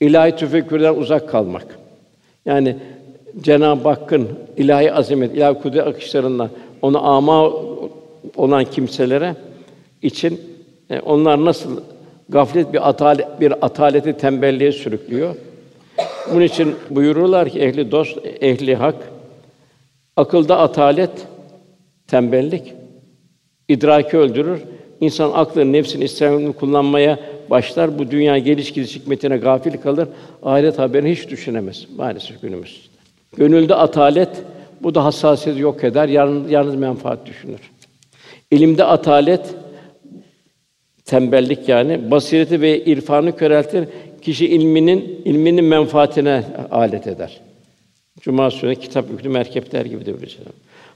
ilahi 0.00 0.36
tefekkürden 0.36 0.94
uzak 0.94 1.28
kalmak. 1.28 1.78
Yani 2.46 2.76
Cenab-ı 3.40 3.88
Hakk'ın 3.88 4.28
ilahi 4.56 4.92
azamet, 4.92 5.34
ilahi 5.34 5.58
kudret 5.58 5.86
akışlarından 5.86 6.50
ona 6.82 6.98
ama 6.98 7.52
olan 8.36 8.64
kimselere 8.64 9.36
için 10.02 10.40
e, 10.90 11.00
onlar 11.00 11.44
nasıl 11.44 11.80
gaflet 12.28 12.72
bir 12.72 12.88
atalet 12.88 13.40
bir 13.40 13.66
ataleti 13.66 14.16
tembelliğe 14.16 14.72
sürüklüyor. 14.72 15.34
Bunun 16.30 16.40
için 16.40 16.74
buyururlar 16.90 17.48
ki 17.48 17.60
ehli 17.60 17.90
dost, 17.90 18.18
ehli 18.40 18.74
hak 18.74 18.94
akılda 20.16 20.58
atalet, 20.58 21.10
tembellik 22.06 22.74
idraki 23.68 24.18
öldürür. 24.18 24.60
İnsan 25.00 25.30
aklını, 25.34 25.72
nefsini, 25.72 26.04
istemini 26.04 26.52
kullanmaya 26.52 27.18
başlar. 27.50 27.98
Bu 27.98 28.10
dünya 28.10 28.38
geliş 28.38 28.72
gidiş 28.72 28.96
hikmetine 28.96 29.36
gafil 29.36 29.72
kalır. 29.72 30.08
Ahiret 30.42 30.78
haberini 30.78 31.12
hiç 31.12 31.28
düşünemez 31.28 31.86
maalesef 31.96 32.42
günümüz. 32.42 32.90
Gönülde 33.36 33.74
atalet 33.74 34.30
bu 34.82 34.94
da 34.94 35.04
hassasiyeti 35.04 35.62
yok 35.62 35.84
eder. 35.84 36.08
Yalnız, 36.08 36.50
yalnız 36.50 36.74
menfaat 36.74 37.26
düşünür. 37.26 37.60
İlimde 38.50 38.84
atalet, 38.84 39.54
tembellik 41.04 41.68
yani, 41.68 42.10
basireti 42.10 42.60
ve 42.60 42.84
irfanı 42.84 43.36
köreltir. 43.36 43.88
Kişi 44.22 44.46
ilminin 44.46 45.22
ilminin 45.24 45.64
menfaatine 45.64 46.44
alet 46.70 47.06
eder. 47.06 47.40
Cuma 48.20 48.50
Suresi 48.50 48.80
kitap 48.80 49.10
yüklü 49.10 49.28
merkepler 49.28 49.84
gibi 49.84 50.06
de 50.06 50.14
böylece. 50.14 50.38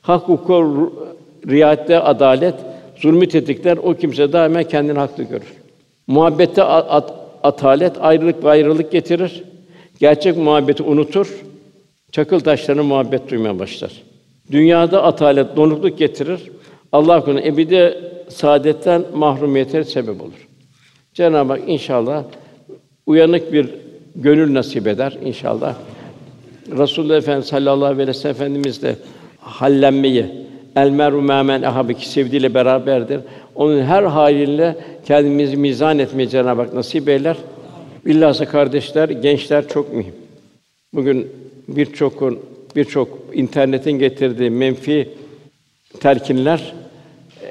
Hak 0.02 0.28
hukuka 0.28 0.54
riayette 1.48 2.00
adalet, 2.00 2.54
zulmü 2.96 3.28
tetikler, 3.28 3.76
o 3.76 3.94
kimse 3.94 4.32
daima 4.32 4.62
kendini 4.62 4.98
haklı 4.98 5.24
görür. 5.24 5.52
Muhabbette 6.06 6.62
at, 6.62 7.14
atalet, 7.42 7.92
ayrılık 8.00 8.44
ve 8.44 8.50
ayrılık 8.50 8.92
getirir. 8.92 9.42
Gerçek 10.00 10.36
muhabbeti 10.36 10.82
unutur. 10.82 11.42
Çakıl 12.12 12.40
taşlarına 12.40 12.82
muhabbet 12.82 13.30
duymaya 13.30 13.58
başlar. 13.58 13.92
Dünyada 14.50 15.02
atalet, 15.02 15.56
donukluk 15.56 15.98
getirir. 15.98 16.40
Allah 16.92 17.24
korusun 17.24 17.46
ebedi 17.46 17.98
saadetten 18.28 19.04
mahrumiyete 19.14 19.84
sebep 19.84 20.22
olur. 20.22 20.48
Cenab-ı 21.14 21.52
Hak 21.52 21.60
inşallah 21.66 22.24
uyanık 23.06 23.52
bir 23.52 23.68
gönül 24.16 24.54
nasip 24.54 24.86
eder 24.86 25.18
inşallah. 25.24 25.74
Resulullah 26.78 27.16
Efendimiz 27.16 27.46
sallallahu 27.46 27.84
aleyhi 27.84 28.08
ve 28.08 28.14
sellem 28.14 28.36
Efendimiz 28.36 28.82
de 28.82 28.96
hallenmeyi, 29.40 30.26
el 30.76 30.90
meru 30.90 31.22
memen 31.22 31.62
ahabi 31.62 31.94
sevdiğiyle 31.94 32.54
beraberdir. 32.54 33.20
Onun 33.54 33.82
her 33.82 34.02
haliyle 34.02 34.76
kendimizi 35.06 35.56
mizan 35.56 35.98
etmeyi 35.98 36.28
Cenab-ı 36.28 36.62
Hak 36.62 36.74
nasip 36.74 37.08
eyler. 37.08 37.36
Billahsa 38.06 38.44
kardeşler, 38.44 39.08
gençler 39.08 39.68
çok 39.68 39.94
mühim. 39.94 40.14
Bugün 40.94 41.26
birçokun 41.68 42.38
birçok 42.76 43.18
internetin 43.32 43.92
getirdiği 43.92 44.50
menfi 44.50 45.08
telkinler 46.00 46.74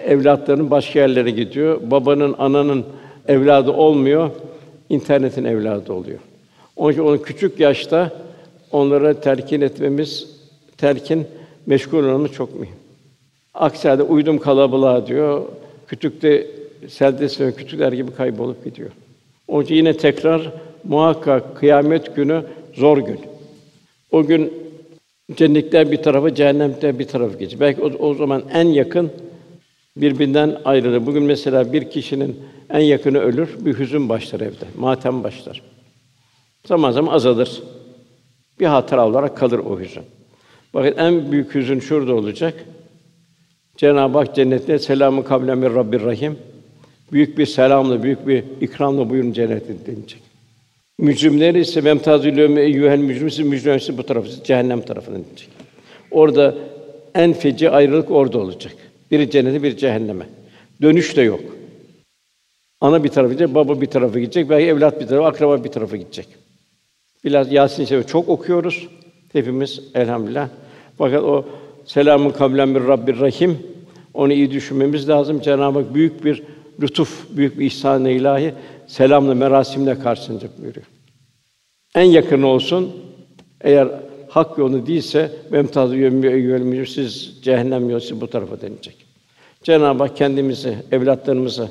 evlatların 0.05 0.71
başka 0.71 0.99
yerlere 0.99 1.31
gidiyor. 1.31 1.81
Babanın, 1.91 2.35
ananın 2.37 2.85
evladı 3.27 3.71
olmuyor, 3.71 4.29
internetin 4.93 5.43
evladı 5.43 5.93
oluyor. 5.93 6.19
Onun 6.75 6.91
için 6.91 7.01
onu 7.01 7.21
küçük 7.21 7.59
yaşta 7.59 8.11
onlara 8.71 9.21
telkin 9.21 9.61
etmemiz, 9.61 10.27
telkin 10.77 11.25
meşgul 11.65 11.97
olmamız 11.97 12.31
çok 12.31 12.59
mühim. 12.59 12.75
Aksi 13.53 13.89
halde 13.89 14.03
uydum 14.03 14.39
kalabalığa 14.39 15.07
diyor. 15.07 15.45
Kütükte 15.87 16.47
seldes 16.87 17.39
ve 17.39 17.51
kütükler 17.51 17.91
gibi 17.91 18.11
kaybolup 18.11 18.63
gidiyor. 18.63 18.89
Onun 19.47 19.63
için 19.63 19.75
yine 19.75 19.97
tekrar 19.97 20.51
muhakkak 20.83 21.57
kıyamet 21.57 22.15
günü 22.15 22.43
zor 22.73 22.97
gün. 22.97 23.19
O 24.11 24.25
gün 24.25 24.53
cennetler 25.35 25.91
bir 25.91 25.97
tarafa, 25.97 26.35
cehennemler 26.35 26.99
bir 26.99 27.07
tarafa 27.07 27.37
geçecek. 27.37 27.59
Belki 27.59 27.81
o, 27.81 28.09
o 28.09 28.13
zaman 28.13 28.43
en 28.53 28.67
yakın 28.67 29.11
birbirinden 29.97 30.57
ayrılır. 30.65 31.05
Bugün 31.05 31.23
mesela 31.23 31.73
bir 31.73 31.89
kişinin 31.89 32.39
en 32.73 32.79
yakını 32.79 33.19
ölür, 33.19 33.49
bir 33.65 33.79
hüzün 33.79 34.09
başlar 34.09 34.41
evde, 34.41 34.65
matem 34.77 35.23
başlar. 35.23 35.61
Zaman 36.65 36.91
zaman 36.91 37.13
azalır. 37.13 37.61
Bir 38.59 38.65
hatıra 38.65 39.07
olarak 39.07 39.37
kalır 39.37 39.59
o 39.59 39.79
hüzün. 39.79 40.03
Bakın 40.73 40.97
en 40.97 41.31
büyük 41.31 41.55
hüzün 41.55 41.79
şurada 41.79 42.15
olacak. 42.15 42.65
Cenab-ı 43.77 44.17
Hak 44.17 44.35
cennette 44.35 44.79
selamı 44.79 45.25
kavlen 45.25 45.57
min 45.57 45.75
Rabbir 45.75 46.01
Rahim. 46.01 46.37
Büyük 47.11 47.37
bir 47.37 47.45
selamla, 47.45 48.03
büyük 48.03 48.27
bir 48.27 48.43
ikramla 48.61 49.09
buyurun 49.09 49.33
cennete 49.33 49.73
denilecek. 49.85 50.21
Mücrimleri 50.99 51.59
ise 51.59 51.81
memtazül 51.81 52.37
yevme 52.37 52.61
eyyuhel 52.61 52.97
mücrim 52.97 53.47
mücrimsi 53.47 53.97
bu 53.97 54.03
tarafı 54.03 54.43
cehennem 54.43 54.81
tarafına 54.81 55.15
denilecek. 55.15 55.49
Orada 56.11 56.55
en 57.15 57.33
feci 57.33 57.69
ayrılık 57.69 58.11
orada 58.11 58.39
olacak. 58.39 58.73
Biri 59.11 59.29
cennete, 59.29 59.63
biri 59.63 59.77
cehenneme. 59.77 60.25
Dönüş 60.81 61.17
de 61.17 61.21
yok. 61.21 61.41
Ana 62.83 63.03
bir 63.03 63.09
tarafa 63.09 63.33
gidecek, 63.33 63.55
baba 63.55 63.81
bir 63.81 63.85
tarafa 63.85 64.19
gidecek, 64.19 64.49
belki 64.49 64.67
evlat 64.67 65.01
bir 65.01 65.07
tarafa, 65.07 65.27
akraba 65.27 65.63
bir 65.63 65.71
tarafa 65.71 65.97
gidecek. 65.97 66.27
Biraz 67.23 67.51
Yasin 67.51 67.85
Şerif'i 67.85 68.07
çok 68.07 68.29
okuyoruz 68.29 68.87
hepimiz 69.33 69.81
elhamdülillah. 69.95 70.49
Fakat 70.97 71.23
o 71.23 71.45
selamun 71.85 72.29
kavlen 72.29 72.69
min 72.69 72.87
Rabbir 72.87 73.19
Rahim 73.19 73.57
onu 74.13 74.33
iyi 74.33 74.51
düşünmemiz 74.51 75.09
lazım. 75.09 75.41
Cenab-ı 75.41 75.79
Hak 75.79 75.93
büyük 75.93 76.25
bir 76.25 76.43
lütuf, 76.81 77.37
büyük 77.37 77.59
bir 77.59 77.65
ihsan 77.65 78.05
ilahi 78.05 78.53
selamla 78.87 79.33
merasimle 79.33 79.99
karşılanacak 79.99 80.61
buyuruyor. 80.61 80.85
En 81.95 82.03
yakın 82.03 82.41
olsun 82.41 82.91
eğer 83.61 83.87
hak 84.29 84.57
yolu 84.57 84.87
değilse 84.87 85.31
memtazı 85.49 85.95
yönmü 85.95 86.87
siz 86.87 87.39
cehennem 87.41 87.89
yolu 87.89 88.01
siz 88.01 88.21
bu 88.21 88.27
tarafa 88.27 88.61
denilecek. 88.61 88.95
Cenab-ı 89.63 90.03
Hak 90.03 90.17
kendimizi, 90.17 90.77
evlatlarımızı 90.91 91.69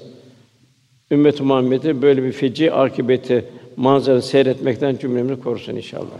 ümmet 1.13 1.41
Muhammed'i 1.41 2.03
böyle 2.03 2.23
bir 2.23 2.33
feci 2.33 2.73
akıbeti 2.73 3.45
manzara 3.77 4.23
seyretmekten 4.23 4.97
cümlemizi 4.97 5.41
korusun 5.41 5.77
inşallah. 5.77 6.19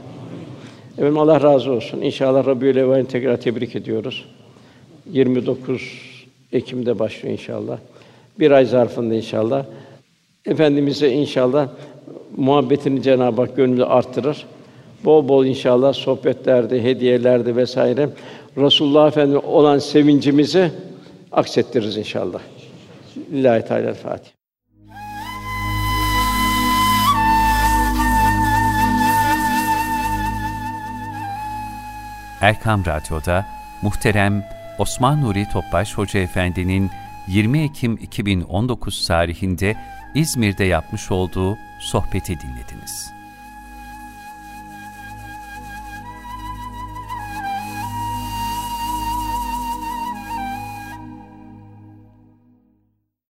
Efendim 0.99 1.19
Allah 1.19 1.43
razı 1.43 1.73
olsun. 1.73 2.01
İnşallah 2.01 2.47
Rabiül 2.47 2.77
Evvel'i 2.77 3.09
tekrar 3.09 3.37
tebrik 3.37 3.77
ediyoruz. 3.77 4.25
29 5.11 5.83
Ekim'de 6.53 6.99
başlıyor 6.99 7.33
inşallah. 7.33 7.79
Bir 8.39 8.51
ay 8.51 8.65
zarfında 8.65 9.15
inşallah. 9.15 9.65
Efendimize 10.47 11.11
inşallah 11.11 11.69
muhabbetini 12.37 13.03
Cenab-ı 13.03 13.41
Hak 13.41 13.57
gönlümüzde 13.57 13.85
artırır. 13.85 14.47
Bol 15.05 15.29
bol 15.29 15.45
inşallah 15.45 15.93
sohbetlerde, 15.93 16.83
hediyelerde 16.83 17.57
vesaire 17.57 18.09
Resulullah 18.57 19.09
Efendimiz 19.09 19.45
olan 19.45 19.79
sevincimizi 19.79 20.71
aksettiririz 21.33 21.97
inşallah. 21.97 22.41
Lillahi 23.33 23.65
Teala 23.65 23.95
Fatiha. 23.95 24.42
Erkam 32.43 32.87
Radyo'da 32.87 33.47
muhterem 33.83 34.45
Osman 34.79 35.23
Nuri 35.23 35.49
Topbaş 35.49 35.95
Hoca 35.95 36.21
Efendi'nin 36.21 36.91
20 37.29 37.63
Ekim 37.63 37.97
2019 37.97 39.07
tarihinde 39.07 39.75
İzmir'de 40.15 40.65
yapmış 40.65 41.11
olduğu 41.11 41.59
sohbeti 41.81 42.41
dinlediniz. 42.41 43.22